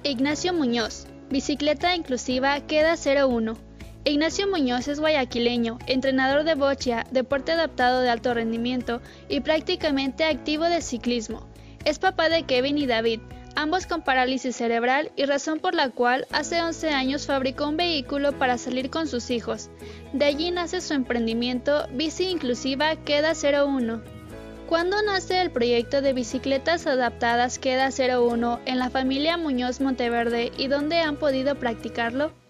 [0.02, 3.73] Ignacio Muñoz, Bicicleta Inclusiva Queda 01.
[4.06, 9.00] Ignacio Muñoz es guayaquileño, entrenador de bocha, deporte adaptado de alto rendimiento
[9.30, 11.48] y prácticamente activo de ciclismo.
[11.86, 13.20] Es papá de Kevin y David,
[13.56, 18.38] ambos con parálisis cerebral y razón por la cual hace 11 años fabricó un vehículo
[18.38, 19.70] para salir con sus hijos.
[20.12, 24.02] De allí nace su emprendimiento Bici Inclusiva Queda 01.
[24.68, 30.66] ¿Cuándo nace el proyecto de bicicletas adaptadas Queda 01 en la familia Muñoz Monteverde y
[30.68, 32.43] dónde han podido practicarlo?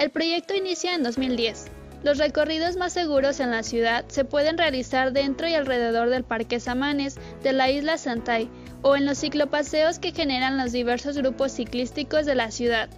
[0.00, 1.66] El proyecto inicia en 2010.
[2.02, 6.58] Los recorridos más seguros en la ciudad se pueden realizar dentro y alrededor del Parque
[6.58, 8.48] Samanes de la isla Santay
[8.80, 12.88] o en los ciclopaseos que generan los diversos grupos ciclísticos de la ciudad.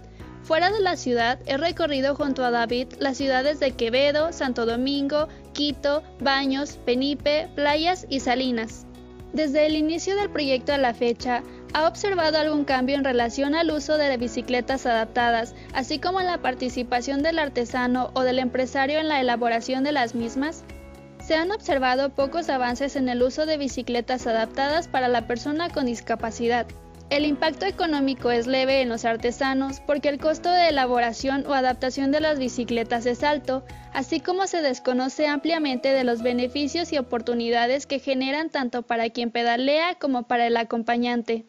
[0.43, 5.27] Fuera de la ciudad he recorrido junto a David las ciudades de Quevedo, Santo Domingo,
[5.51, 8.85] Quito, Baños, Penipe, Playas y Salinas.
[9.33, 11.43] Desde el inicio del proyecto a la fecha,
[11.75, 16.37] ¿Ha observado algún cambio en relación al uso de bicicletas adaptadas, así como en la
[16.37, 20.63] participación del artesano o del empresario en la elaboración de las mismas?
[21.19, 25.87] Se han observado pocos avances en el uso de bicicletas adaptadas para la persona con
[25.87, 26.67] discapacidad.
[27.09, 32.11] El impacto económico es leve en los artesanos porque el costo de elaboración o adaptación
[32.11, 37.87] de las bicicletas es alto, así como se desconoce ampliamente de los beneficios y oportunidades
[37.87, 41.47] que generan tanto para quien pedalea como para el acompañante.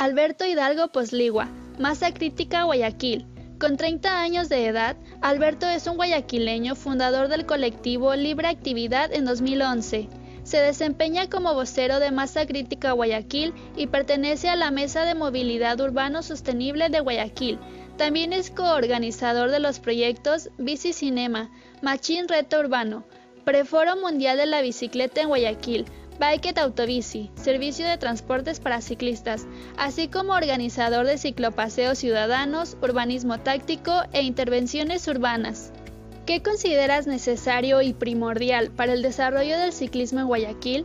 [0.00, 3.26] Alberto Hidalgo Posligua, Masa Crítica Guayaquil.
[3.58, 9.26] Con 30 años de edad, Alberto es un guayaquileño fundador del colectivo Libre Actividad en
[9.26, 10.08] 2011.
[10.42, 15.78] Se desempeña como vocero de Masa Crítica Guayaquil y pertenece a la Mesa de Movilidad
[15.78, 17.58] Urbano Sostenible de Guayaquil.
[17.98, 21.50] También es coorganizador de los proyectos Bici Cinema,
[21.82, 23.04] Machín Reto Urbano,
[23.44, 25.84] Preforo Mundial de la Bicicleta en Guayaquil,
[26.20, 29.46] Bike Autobici, servicio de transportes para ciclistas,
[29.78, 35.72] así como organizador de ciclopaseos ciudadanos, urbanismo táctico e intervenciones urbanas.
[36.26, 40.84] ¿Qué consideras necesario y primordial para el desarrollo del ciclismo en Guayaquil?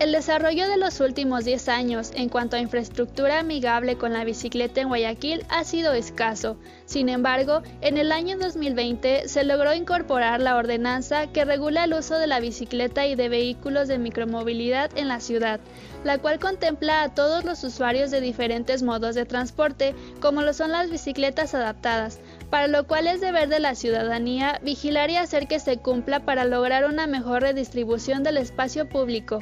[0.00, 4.80] El desarrollo de los últimos 10 años en cuanto a infraestructura amigable con la bicicleta
[4.80, 6.56] en Guayaquil ha sido escaso.
[6.84, 12.18] Sin embargo, en el año 2020 se logró incorporar la ordenanza que regula el uso
[12.18, 15.60] de la bicicleta y de vehículos de micromovilidad en la ciudad,
[16.02, 20.72] la cual contempla a todos los usuarios de diferentes modos de transporte, como lo son
[20.72, 22.18] las bicicletas adaptadas,
[22.50, 26.44] para lo cual es deber de la ciudadanía vigilar y hacer que se cumpla para
[26.44, 29.38] lograr una mejor redistribución del espacio público.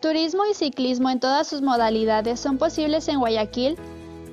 [0.00, 3.76] Turismo y ciclismo en todas sus modalidades son posibles en Guayaquil.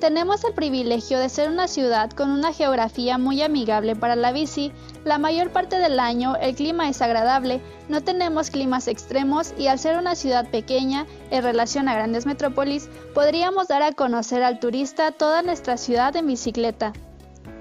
[0.00, 4.72] Tenemos el privilegio de ser una ciudad con una geografía muy amigable para la bici.
[5.04, 7.60] La mayor parte del año el clima es agradable,
[7.90, 12.88] no tenemos climas extremos y al ser una ciudad pequeña en relación a grandes metrópolis,
[13.12, 16.94] podríamos dar a conocer al turista toda nuestra ciudad en bicicleta.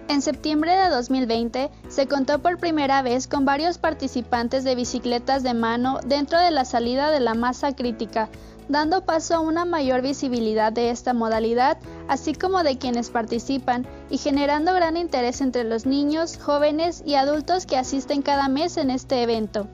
[0.09, 5.53] En septiembre de 2020 se contó por primera vez con varios participantes de bicicletas de
[5.53, 8.29] mano dentro de la salida de la masa crítica,
[8.69, 11.77] dando paso a una mayor visibilidad de esta modalidad,
[12.07, 17.65] así como de quienes participan, y generando gran interés entre los niños, jóvenes y adultos
[17.65, 19.67] que asisten cada mes en este evento.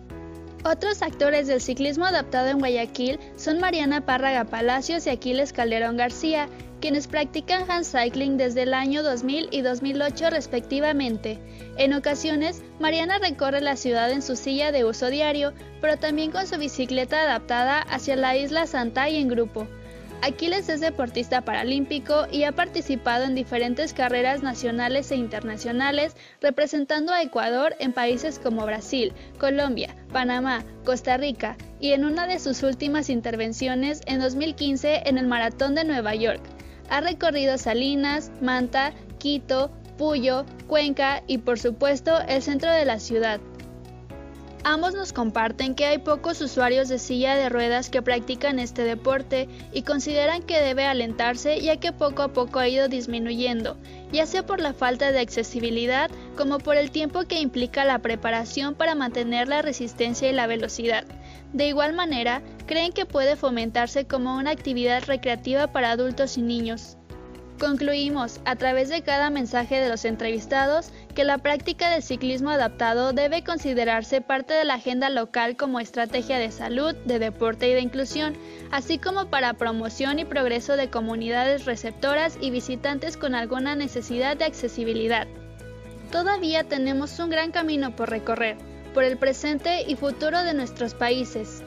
[0.65, 6.47] Otros actores del ciclismo adaptado en Guayaquil son Mariana Párraga Palacios y Aquiles Calderón García,
[6.79, 11.37] quienes practican handcycling desde el año 2000 y 2008 respectivamente.
[11.77, 15.51] En ocasiones, Mariana recorre la ciudad en su silla de uso diario,
[15.81, 19.67] pero también con su bicicleta adaptada hacia la isla Santay en grupo.
[20.23, 27.21] Aquiles es deportista paralímpico y ha participado en diferentes carreras nacionales e internacionales representando a
[27.21, 33.09] Ecuador en países como Brasil, Colombia, Panamá, Costa Rica y en una de sus últimas
[33.09, 36.41] intervenciones en 2015 en el Maratón de Nueva York.
[36.89, 43.41] Ha recorrido Salinas, Manta, Quito, Puyo, Cuenca y por supuesto el centro de la ciudad.
[44.65, 49.49] Ambos nos comparten que hay pocos usuarios de silla de ruedas que practican este deporte
[49.73, 53.75] y consideran que debe alentarse ya que poco a poco ha ido disminuyendo,
[54.13, 58.73] ya sea por la falta de accesibilidad como por el tiempo que implica la preparación
[58.73, 61.03] para mantener la resistencia y la velocidad.
[61.51, 66.97] De igual manera, creen que puede fomentarse como una actividad recreativa para adultos y niños.
[67.63, 73.13] Concluimos, a través de cada mensaje de los entrevistados, que la práctica del ciclismo adaptado
[73.13, 77.79] debe considerarse parte de la agenda local como estrategia de salud, de deporte y de
[77.79, 78.35] inclusión,
[78.69, 84.43] así como para promoción y progreso de comunidades receptoras y visitantes con alguna necesidad de
[84.43, 85.25] accesibilidad.
[86.11, 88.57] Todavía tenemos un gran camino por recorrer
[88.93, 91.63] por el presente y futuro de nuestros países.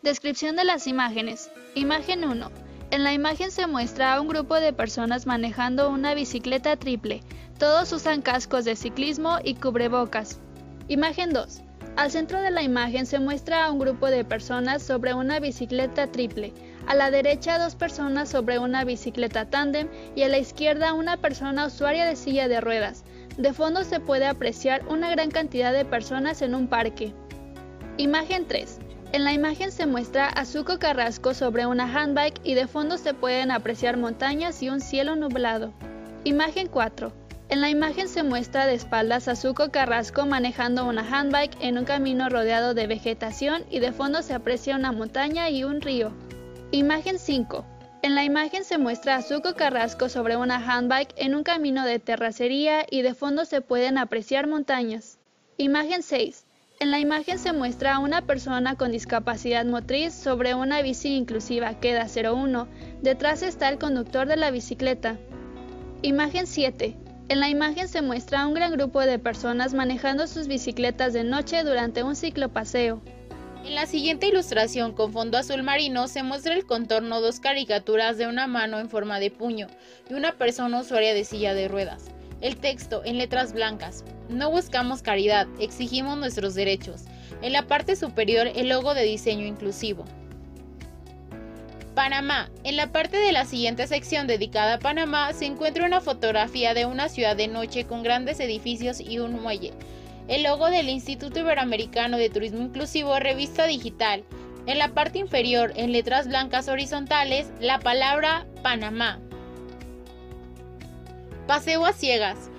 [0.00, 1.50] Descripción de las imágenes.
[1.74, 2.63] Imagen 1.
[2.90, 7.22] En la imagen se muestra a un grupo de personas manejando una bicicleta triple.
[7.58, 10.40] Todos usan cascos de ciclismo y cubrebocas.
[10.88, 11.62] Imagen 2.
[11.96, 16.08] Al centro de la imagen se muestra a un grupo de personas sobre una bicicleta
[16.08, 16.52] triple.
[16.86, 21.66] A la derecha dos personas sobre una bicicleta tándem y a la izquierda una persona
[21.66, 23.04] usuaria de silla de ruedas.
[23.38, 27.14] De fondo se puede apreciar una gran cantidad de personas en un parque.
[27.96, 28.80] Imagen 3.
[29.12, 33.14] En la imagen se muestra a Zuko Carrasco sobre una handbike y de fondo se
[33.14, 35.72] pueden apreciar montañas y un cielo nublado.
[36.24, 37.12] Imagen 4.
[37.50, 41.84] En la imagen se muestra de espaldas a Zuko Carrasco manejando una handbike en un
[41.84, 46.12] camino rodeado de vegetación y de fondo se aprecia una montaña y un río.
[46.70, 47.64] Imagen 5.
[48.02, 51.98] En la imagen se muestra a Zuko Carrasco sobre una handbike en un camino de
[51.98, 55.18] terracería y de fondo se pueden apreciar montañas.
[55.56, 56.43] Imagen 6.
[56.80, 61.78] En la imagen se muestra a una persona con discapacidad motriz sobre una bici inclusiva
[61.78, 62.66] Queda 01.
[63.00, 65.16] Detrás está el conductor de la bicicleta.
[66.02, 66.96] Imagen 7.
[67.28, 71.22] En la imagen se muestra a un gran grupo de personas manejando sus bicicletas de
[71.22, 73.00] noche durante un ciclopaseo.
[73.64, 78.26] En la siguiente ilustración con fondo azul marino se muestra el contorno dos caricaturas de
[78.26, 79.68] una mano en forma de puño
[80.10, 82.13] y una persona usuaria de silla de ruedas.
[82.44, 84.04] El texto en letras blancas.
[84.28, 87.04] No buscamos caridad, exigimos nuestros derechos.
[87.40, 90.04] En la parte superior el logo de diseño inclusivo.
[91.94, 92.50] Panamá.
[92.62, 96.84] En la parte de la siguiente sección dedicada a Panamá se encuentra una fotografía de
[96.84, 99.72] una ciudad de noche con grandes edificios y un muelle.
[100.28, 104.22] El logo del Instituto Iberoamericano de Turismo Inclusivo Revista Digital.
[104.66, 109.18] En la parte inferior, en letras blancas horizontales, la palabra Panamá.
[111.46, 112.50] Paseo a ciegas.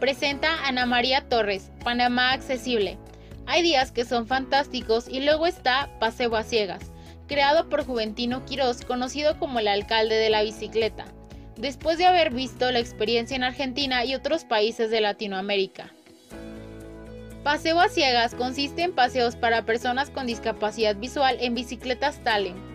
[0.00, 2.98] Presenta Ana María Torres, Panamá Accesible.
[3.46, 6.94] Hay días que son fantásticos y luego está Paseo a ciegas
[7.26, 11.06] creado por Juventino Quirós, conocido como el alcalde de la bicicleta,
[11.56, 15.90] después de haber visto la experiencia en Argentina y otros países de Latinoamérica.
[17.42, 22.73] Paseo a ciegas consiste en paseos para personas con discapacidad visual en bicicletas Talent.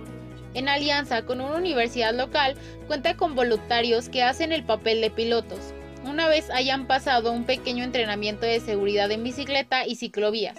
[0.54, 2.56] En alianza con una universidad local,
[2.88, 5.74] cuenta con voluntarios que hacen el papel de pilotos,
[6.06, 10.58] una vez hayan pasado un pequeño entrenamiento de seguridad en bicicleta y ciclovías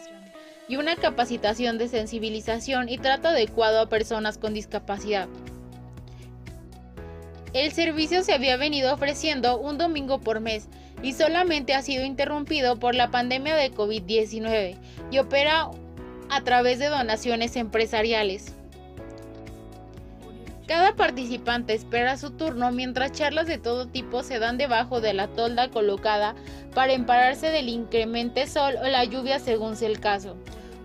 [0.68, 5.28] y una capacitación de sensibilización y trato adecuado a personas con discapacidad.
[7.52, 10.68] El servicio se había venido ofreciendo un domingo por mes
[11.02, 14.76] y solamente ha sido interrumpido por la pandemia de COVID-19
[15.10, 15.70] y opera
[16.28, 18.54] a través de donaciones empresariales.
[20.70, 25.26] Cada participante espera su turno mientras charlas de todo tipo se dan debajo de la
[25.26, 26.36] tolda colocada
[26.76, 30.36] para empararse del incremente sol o la lluvia según sea el caso.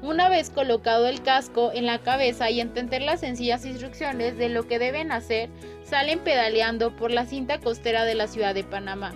[0.02, 4.68] Una vez colocado el casco en la cabeza y entender las sencillas instrucciones de lo
[4.68, 5.52] que deben hacer,
[5.84, 9.14] salen pedaleando por la cinta costera de la ciudad de Panamá.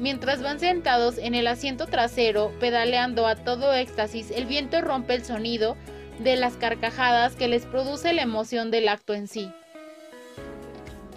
[0.00, 5.24] Mientras van sentados en el asiento trasero, pedaleando a todo éxtasis, el viento rompe el
[5.24, 5.76] sonido
[6.18, 9.52] de las carcajadas que les produce la emoción del acto en sí.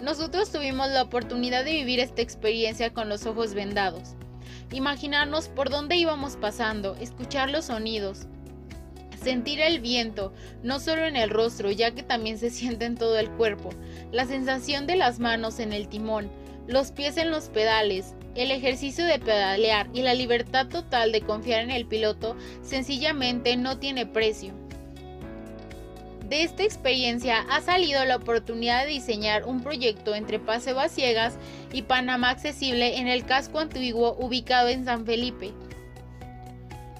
[0.02, 4.14] Nosotros tuvimos la oportunidad de vivir esta experiencia con los ojos vendados,
[4.72, 8.26] imaginarnos por dónde íbamos pasando, escuchar los sonidos,
[9.24, 13.18] Sentir el viento, no solo en el rostro, ya que también se siente en todo
[13.18, 13.70] el cuerpo.
[14.12, 16.30] La sensación de las manos en el timón,
[16.66, 21.62] los pies en los pedales, el ejercicio de pedalear y la libertad total de confiar
[21.62, 24.52] en el piloto sencillamente no tiene precio.
[26.28, 31.36] De esta experiencia ha salido la oportunidad de diseñar un proyecto entre Paseo a Ciegas
[31.70, 35.52] y Panamá Accesible en el casco antiguo ubicado en San Felipe.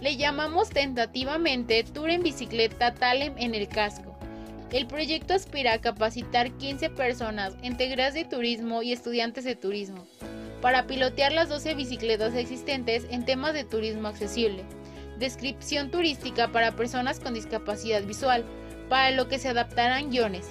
[0.02, 4.14] Le llamamos tentativamente Tour en Bicicleta Talem en el casco.
[4.70, 10.06] El proyecto aspira a capacitar 15 personas, integras de turismo y estudiantes de turismo,
[10.60, 14.64] para pilotear las 12 bicicletas existentes en temas de turismo accesible,
[15.18, 18.44] descripción turística para personas con discapacidad visual,
[18.88, 20.48] para lo que se adaptarán guiones,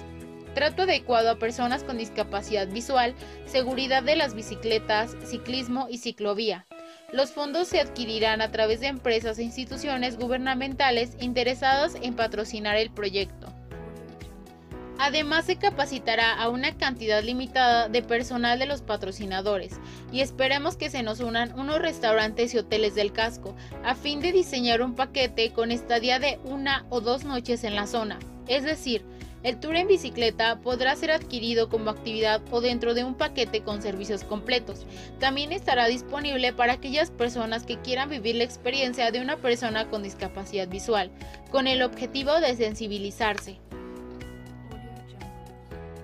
[0.54, 3.14] trato adecuado a personas con discapacidad visual,
[3.46, 6.66] seguridad de las bicicletas, ciclismo y ciclovía,
[7.14, 12.90] los fondos se adquirirán a través de empresas e instituciones gubernamentales interesadas en patrocinar el
[12.90, 13.53] proyecto.
[14.98, 19.80] Además se capacitará a una cantidad limitada de personal de los patrocinadores
[20.12, 24.32] y esperemos que se nos unan unos restaurantes y hoteles del casco a fin de
[24.32, 29.04] diseñar un paquete con estadía de una o dos noches en la zona, es decir,
[29.44, 33.82] el tour en bicicleta podrá ser adquirido como actividad o dentro de un paquete con
[33.82, 34.86] servicios completos.
[35.20, 40.02] También estará disponible para aquellas personas que quieran vivir la experiencia de una persona con
[40.02, 41.10] discapacidad visual,
[41.50, 43.58] con el objetivo de sensibilizarse.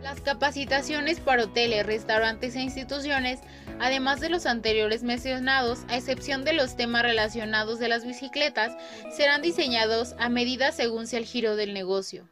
[0.02, 3.40] Las capacitaciones para hoteles, restaurantes e instituciones,
[3.78, 8.77] además de los anteriores mencionados, a excepción de los temas relacionados de las bicicletas,
[9.14, 12.27] serán diseñados a medida según sea el giro del negocio.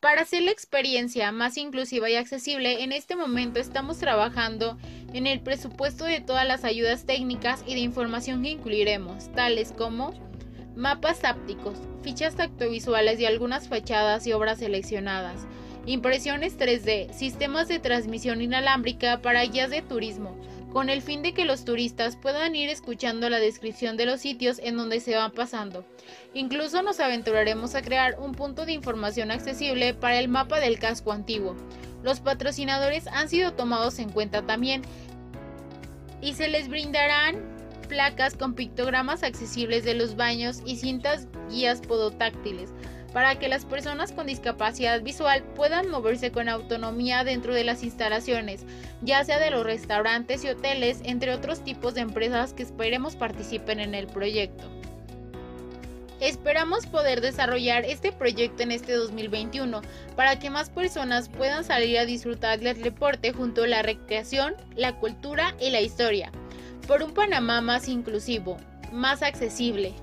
[0.00, 4.78] Para hacer la experiencia más inclusiva y accesible, en este momento estamos trabajando
[5.12, 10.14] en el presupuesto de todas las ayudas técnicas y de información que incluiremos, tales como
[10.76, 15.46] mapas ápticos, fichas tactovisuales y algunas fachadas y obras seleccionadas,
[15.86, 20.36] impresiones 3D, sistemas de transmisión inalámbrica para guías de turismo,
[20.72, 24.58] con el fin de que los turistas puedan ir escuchando la descripción de los sitios
[24.58, 25.86] en donde se van pasando.
[26.34, 31.12] Incluso nos aventuraremos a crear un punto de información accesible para el mapa del casco
[31.12, 31.54] antiguo.
[32.02, 34.82] Los patrocinadores han sido tomados en cuenta también
[36.20, 37.56] y se les brindarán
[37.88, 42.72] placas con pictogramas accesibles de los baños y cintas guías podotáctiles
[43.16, 48.66] para que las personas con discapacidad visual puedan moverse con autonomía dentro de las instalaciones,
[49.00, 53.80] ya sea de los restaurantes y hoteles, entre otros tipos de empresas que esperemos participen
[53.80, 54.66] en el proyecto.
[56.20, 59.80] Esperamos poder desarrollar este proyecto en este 2021
[60.14, 64.94] para que más personas puedan salir a disfrutar del deporte junto a la recreación, la
[64.94, 66.30] cultura y la historia,
[66.86, 68.58] por un Panamá más inclusivo,
[68.92, 69.94] más accesible,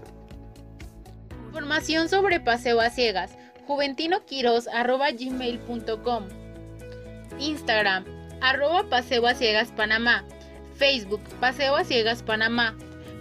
[1.53, 3.37] Información sobre Paseo a Ciegas.
[3.67, 6.23] juventinoquiros.gmail.com
[7.37, 8.05] Instagram,
[8.41, 10.25] arroba Paseo a Ciegas Panamá.
[10.73, 12.75] Facebook, Paseo a Ciegas Panamá.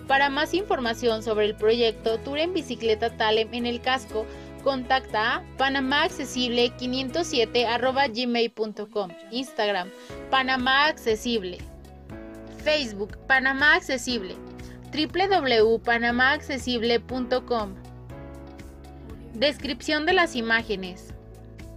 [0.08, 4.24] Para más información sobre el proyecto Tour en Bicicleta Talem en el casco,
[4.64, 9.10] contacta a panamaaccesible507 arroba gmail.com.
[9.30, 9.90] Instagram,
[10.30, 11.58] Panamá Accesible.
[12.64, 14.36] Facebook, Panamá Accesible.
[14.90, 17.81] www.panamaaccesible.com
[19.34, 21.14] Descripción de las imágenes.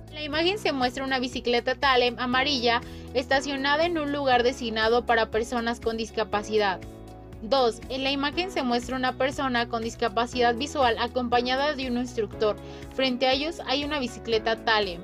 [0.10, 2.82] En la imagen se muestra una bicicleta Talem amarilla
[3.14, 6.82] estacionada en un lugar designado para personas con discapacidad.
[7.44, 7.80] 2.
[7.88, 12.58] En la imagen se muestra una persona con discapacidad visual acompañada de un instructor.
[12.94, 15.00] Frente a ellos hay una bicicleta Talem.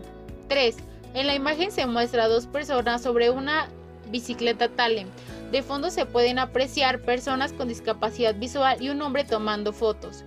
[0.49, 0.75] 3.
[1.13, 3.69] En la imagen se muestra dos personas sobre una
[4.09, 5.07] bicicleta Talem.
[5.53, 10.25] De fondo se pueden apreciar personas con discapacidad visual y un hombre tomando fotos.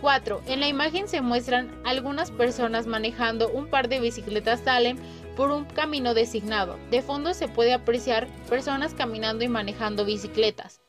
[0.00, 0.42] 4.
[0.46, 4.96] En la imagen se muestran algunas personas manejando un par de bicicletas Salem
[5.36, 6.78] por un camino designado.
[6.90, 10.80] De fondo se puede apreciar personas caminando y manejando bicicletas.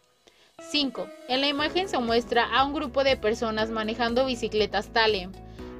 [0.69, 1.07] 5.
[1.27, 5.31] En la imagen se muestra a un grupo de personas manejando bicicletas Talem.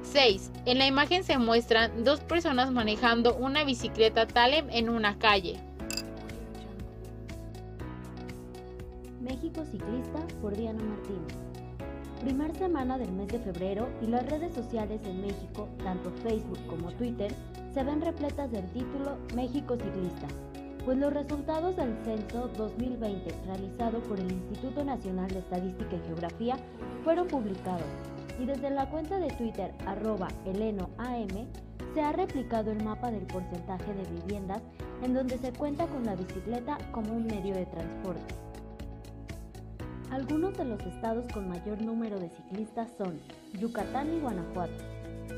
[0.02, 0.50] 6.
[0.66, 5.58] En la imagen se muestran dos personas manejando una bicicleta Talem en una calle.
[9.20, 11.41] México Ciclista por Diana Martínez.
[12.22, 16.92] Primer semana del mes de febrero y las redes sociales en México, tanto Facebook como
[16.92, 17.34] Twitter,
[17.74, 20.28] se ven repletas del título México Ciclista,
[20.84, 26.56] pues los resultados del censo 2020 realizado por el Instituto Nacional de Estadística y Geografía
[27.02, 27.82] fueron publicados
[28.40, 31.26] y desde la cuenta de Twitter arroba elenoam
[31.92, 34.62] se ha replicado el mapa del porcentaje de viviendas
[35.02, 38.51] en donde se cuenta con la bicicleta como un medio de transporte.
[40.12, 43.18] Algunos de los estados con mayor número de ciclistas son
[43.58, 44.74] Yucatán y Guanajuato,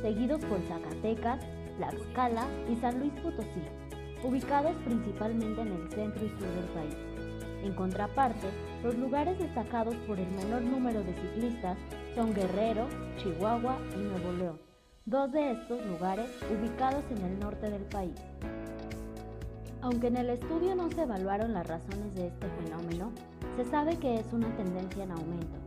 [0.02, 1.38] seguidos por Zacatecas,
[1.76, 3.62] Tlaxcala y San Luis Potosí,
[4.24, 6.96] ubicados principalmente en el centro y sur del país.
[7.62, 8.48] En contraparte,
[8.82, 11.78] los lugares destacados por el menor número de ciclistas
[12.16, 12.88] son Guerrero,
[13.18, 14.60] Chihuahua y Nuevo León,
[15.06, 18.16] dos de estos lugares ubicados en el norte del país.
[19.82, 23.12] Aunque en el estudio no se evaluaron las razones de este fenómeno,
[23.56, 25.58] se sabe que es una tendencia en aumento.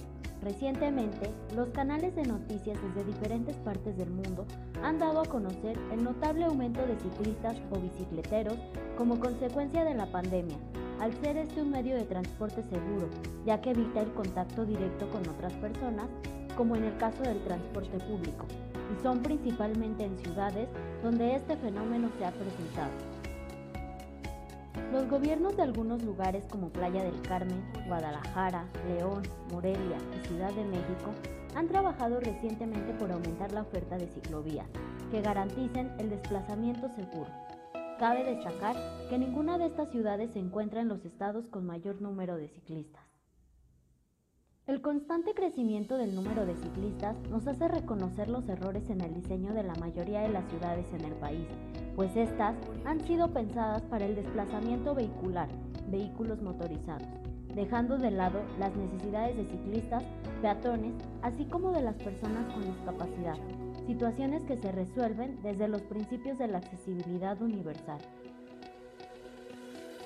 [0.43, 4.45] Recientemente, los canales de noticias desde diferentes partes del mundo
[4.83, 8.57] han dado a conocer el notable aumento de ciclistas o bicicleteros
[8.97, 10.57] como consecuencia de la pandemia,
[10.99, 13.09] al ser este un medio de transporte seguro,
[13.45, 16.07] ya que evita el contacto directo con otras personas,
[16.55, 18.45] como en el caso del transporte público,
[18.95, 20.67] y son principalmente en ciudades
[21.03, 23.16] donde este fenómeno se ha presentado.
[24.91, 30.63] Los gobiernos de algunos lugares como Playa del Carmen, Guadalajara, León, Morelia y Ciudad de
[30.63, 31.11] México
[31.55, 34.67] han trabajado recientemente por aumentar la oferta de ciclovías
[35.11, 37.29] que garanticen el desplazamiento seguro.
[37.99, 38.75] Cabe destacar
[39.09, 43.06] que ninguna de estas ciudades se encuentra en los estados con mayor número de ciclistas.
[44.67, 49.53] El constante crecimiento del número de ciclistas nos hace reconocer los errores en el diseño
[49.53, 51.47] de la mayoría de las ciudades en el país,
[51.95, 52.53] pues estas
[52.83, 55.47] han sido pensadas para el desplazamiento vehicular,
[55.87, 57.07] vehículos motorizados,
[57.55, 60.03] dejando de lado las necesidades de ciclistas,
[60.41, 63.37] peatones, así como de las personas con discapacidad,
[63.85, 67.99] situaciones que se resuelven desde los principios de la accesibilidad universal.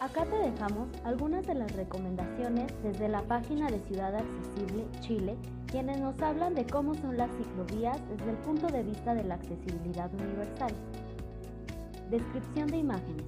[0.02, 5.38] Acá te dejamos algunas de las recomendaciones desde la página de Ciudad Accesible Chile,
[5.68, 9.36] quienes nos hablan de cómo son las ciclovías desde el punto de vista de la
[9.36, 10.72] accesibilidad universal.
[12.10, 13.26] Descripción de imágenes.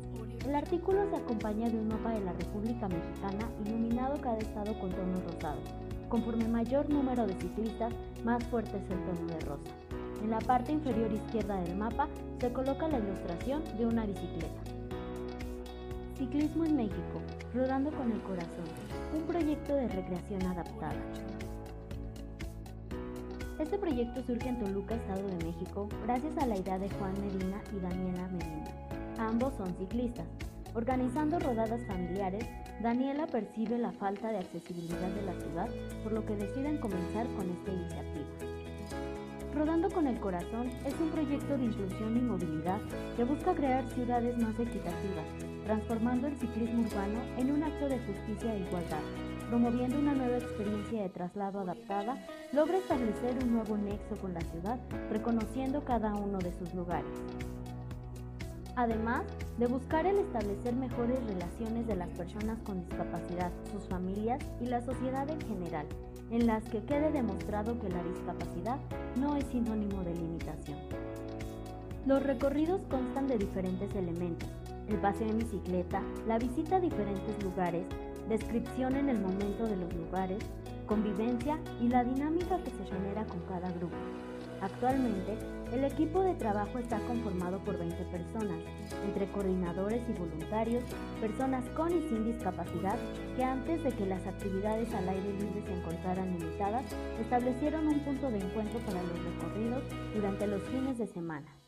[0.48, 4.90] El artículo se acompaña de un mapa de la República Mexicana iluminado cada estado con
[4.90, 5.70] tonos rosados.
[6.10, 7.94] Conforme mayor número de ciclistas,
[8.24, 9.70] más fuerte es el tono de rosa.
[10.24, 12.08] En la parte inferior izquierda del mapa
[12.40, 14.82] se coloca la ilustración de una bicicleta.
[16.18, 17.22] Ciclismo en México,
[17.56, 18.65] Rodando con el Corazón,
[19.15, 20.94] un proyecto de recreación adaptada.
[23.60, 27.61] Este proyecto surge en Toluca, Estado de México, gracias a la idea de Juan Medina
[27.76, 28.72] y Daniela Medina.
[29.18, 30.27] Ambos son ciclistas.
[30.76, 32.45] Organizando rodadas familiares,
[32.81, 35.69] Daniela percibe la falta de accesibilidad de la ciudad,
[36.03, 38.53] por lo que deciden comenzar con esta iniciativa.
[39.56, 42.81] Rodando con el Corazón es un proyecto de inclusión y movilidad
[43.15, 48.53] que busca crear ciudades más equitativas, transformando el ciclismo urbano en un acto de justicia
[48.53, 49.02] e igualdad,
[49.49, 54.80] promoviendo una nueva experiencia de traslado adaptada, logra establecer un nuevo nexo con la ciudad,
[55.10, 57.11] reconociendo cada uno de sus lugares.
[58.76, 59.23] Además
[59.60, 64.81] de buscar el establecer mejores relaciones de las personas con discapacidad, sus familias y la
[64.81, 65.85] sociedad en general,
[66.31, 68.80] en las que quede demostrado que la discapacidad
[69.19, 70.80] no es sinónimo de limitación.
[72.07, 74.49] Los recorridos constan de diferentes elementos,
[74.89, 77.85] el paseo en bicicleta, la visita a diferentes lugares,
[78.30, 80.43] descripción en el momento de los lugares,
[80.88, 83.95] convivencia y la dinámica que se genera con cada grupo.
[84.61, 85.38] Actualmente,
[85.73, 88.60] el equipo de trabajo está conformado por 20 personas,
[89.05, 90.84] entre coordinadores y voluntarios,
[91.19, 92.97] personas con y sin discapacidad,
[93.35, 96.85] que antes de que las actividades al aire libre se encontraran limitadas,
[97.19, 99.84] establecieron un punto de encuentro para los recorridos
[100.15, 101.62] durante los fines de semana.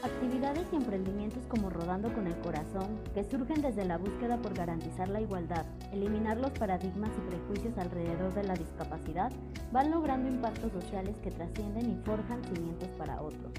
[0.00, 5.08] Actividades y emprendimientos como Rodando con el Corazón, que surgen desde la búsqueda por garantizar
[5.08, 9.32] la igualdad, eliminar los paradigmas y prejuicios alrededor de la discapacidad,
[9.72, 13.50] van logrando impactos sociales que trascienden y forjan cimientos para otros.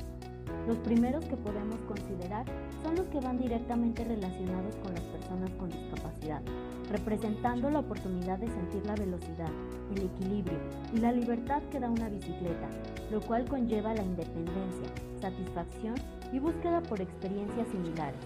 [0.66, 2.46] Los primeros que podemos considerar
[2.84, 6.42] son los que van directamente relacionados con las personas con discapacidad,
[6.90, 9.52] representando la oportunidad de sentir la velocidad,
[9.94, 10.58] el equilibrio
[10.94, 12.70] y la libertad que da una bicicleta,
[13.12, 14.88] lo cual conlleva la independencia,
[15.20, 15.96] satisfacción
[16.32, 18.20] y búsqueda por experiencias similares.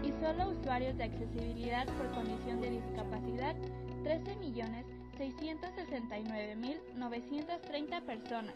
[0.03, 3.55] Y solo usuarios de accesibilidad por condición de discapacidad,
[5.21, 8.55] 13.669.930 personas.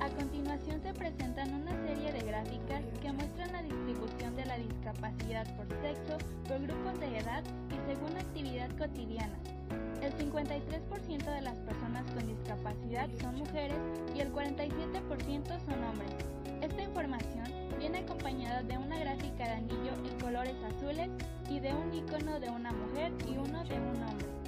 [0.00, 5.44] A continuación se presentan una serie de gráficas que muestran la distribución de la discapacidad
[5.56, 9.36] por sexo, por grupos de edad y según actividad cotidiana.
[10.02, 13.78] El 53% de las personas con discapacidad son mujeres
[14.14, 16.14] y el 47% son hombres.
[16.60, 21.10] Esta información viene acompañada de una gráfica de anillo en colores azules
[21.50, 24.41] y de un icono de una mujer y uno de un hombre.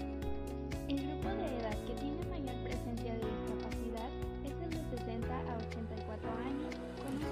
[0.86, 4.11] El grupo de edad que tiene mayor presencia de discapacidad
[4.44, 7.24] es el de 60 a 84 años con un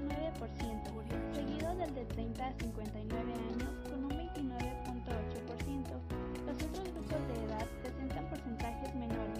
[0.00, 6.00] 40.9%, seguido del de 30 a 59 años con un 29.8%.
[6.46, 9.38] Los otros grupos de edad presentan porcentajes menores,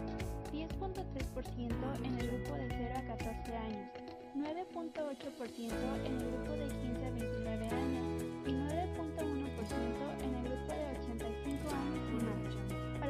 [0.52, 3.88] 10.3% en el grupo de 0 a 14 años,
[4.36, 5.72] 9.8%
[6.04, 10.11] en el grupo de 15 a 29 años y 9.1%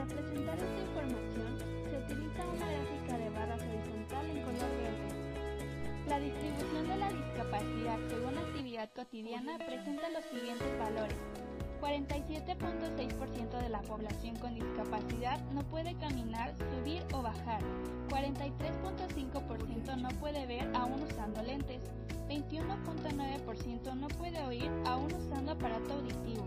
[0.03, 1.59] Para presentar esta información
[1.89, 6.09] se utiliza una gráfica de barras horizontal en color verde.
[6.09, 11.52] La distribución de la discapacidad según actividad cotidiana presenta los siguientes valores.
[11.83, 17.61] 47.6% de la población con discapacidad no puede caminar, subir o bajar.
[18.09, 21.81] 43.5% no puede ver aún usando lentes.
[22.29, 26.47] 21.9% no puede oír aún usando aparato auditivo.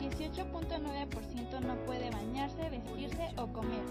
[0.00, 3.84] 18.9% no puede bañarse, vestirse o comer.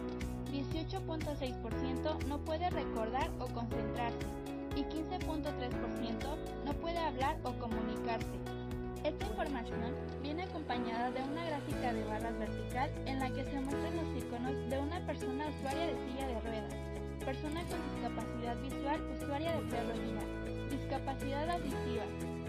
[0.51, 4.27] 18.6% no puede recordar o concentrarse.
[4.75, 8.62] Y 15.3% no puede hablar o comunicarse.
[9.03, 13.97] Esta información viene acompañada de una gráfica de barras vertical en la que se muestran
[13.97, 16.73] los iconos de una persona usuaria de silla de ruedas,
[17.19, 22.05] persona con discapacidad visual usuaria de perro guía, discapacidad auditiva,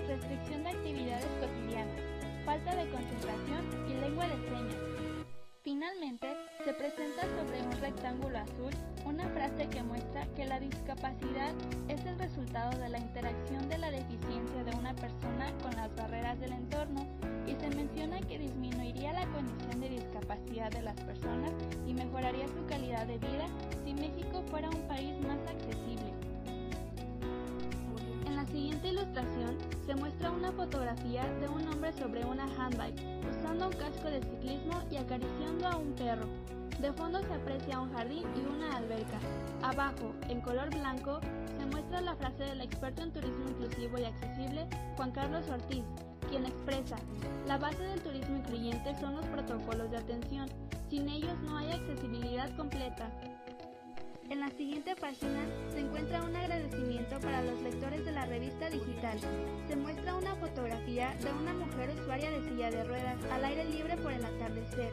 [0.06, 2.00] restricción de actividades cotidianas,
[2.44, 4.93] falta de concentración y lengua de señas.
[5.64, 6.28] Finalmente,
[6.62, 8.70] se presenta sobre un rectángulo azul
[9.06, 11.54] una frase que muestra que la discapacidad
[11.88, 16.38] es el resultado de la interacción de la deficiencia de una persona con las barreras
[16.38, 17.06] del entorno
[17.46, 21.52] y se menciona que disminuiría la condición de discapacidad de las personas
[21.86, 23.46] y mejoraría su calidad de vida
[23.86, 26.13] si México fuera un país más accesible.
[29.86, 33.00] Se muestra una fotografía de un hombre sobre una handbike
[33.30, 36.26] usando un casco de ciclismo y acariciando a un perro.
[36.80, 39.18] De fondo se aprecia un jardín y una alberca.
[39.62, 41.20] Abajo, en color blanco,
[41.58, 44.66] se muestra la frase del experto en turismo inclusivo y accesible,
[44.96, 45.84] Juan Carlos Ortiz,
[46.28, 46.96] quien expresa,
[47.46, 50.48] la base del turismo incluyente son los protocolos de atención,
[50.88, 53.10] sin ellos no hay accesibilidad completa.
[54.30, 55.40] En la siguiente página
[55.72, 59.18] se encuentra un agradecimiento para los lectores de la revista digital.
[59.68, 63.96] Se muestra una fotografía de una mujer usuaria de silla de ruedas al aire libre
[63.98, 64.92] por el atardecer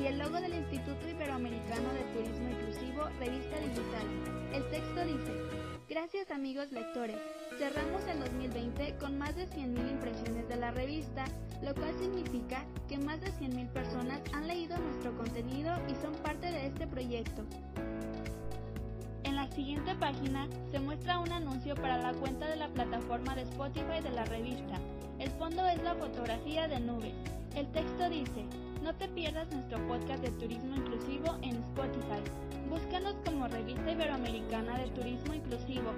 [0.00, 4.06] y el logo del Instituto Iberoamericano de Turismo Inclusivo, revista digital.
[4.52, 7.16] El texto dice, Gracias amigos lectores.
[7.56, 11.24] Cerramos el 2020 con más de 100.000 impresiones de la revista,
[11.62, 16.52] lo cual significa que más de 100.000 personas han leído nuestro contenido y son parte
[16.52, 17.42] de este proyecto.
[19.48, 24.00] La siguiente página se muestra un anuncio para la cuenta de la plataforma de Spotify
[24.02, 24.78] de la revista.
[25.18, 27.14] El fondo es la fotografía de nubes.
[27.56, 28.44] El texto dice,
[28.84, 32.22] no te pierdas nuestro podcast de turismo inclusivo en Spotify.
[32.70, 35.92] Búscanos como Revista Iberoamericana de Turismo Inclusivo.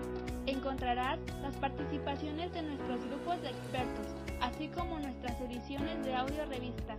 [0.47, 4.07] Encontrarás las participaciones de nuestros grupos de expertos,
[4.41, 6.97] así como nuestras ediciones de audio revista.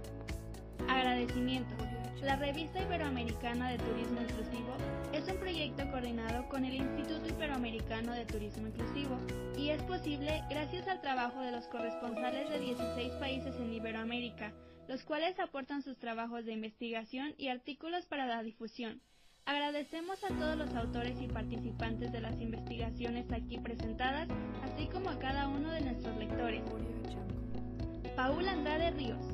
[0.87, 1.73] Agradecimiento.
[2.19, 4.75] La Revista Iberoamericana de Turismo Inclusivo
[5.11, 9.17] es un proyecto coordinado con el Instituto Iberoamericano de Turismo Inclusivo
[9.57, 14.53] y es posible gracias al trabajo de los corresponsales de 16 países en Iberoamérica,
[14.87, 19.01] los cuales aportan sus trabajos de investigación y artículos para la difusión.
[19.45, 24.27] Agradecemos a todos los autores y participantes de las investigaciones aquí presentadas,
[24.61, 26.61] así como a cada uno de nuestros lectores.
[28.15, 29.25] Paul Andrade Ríos,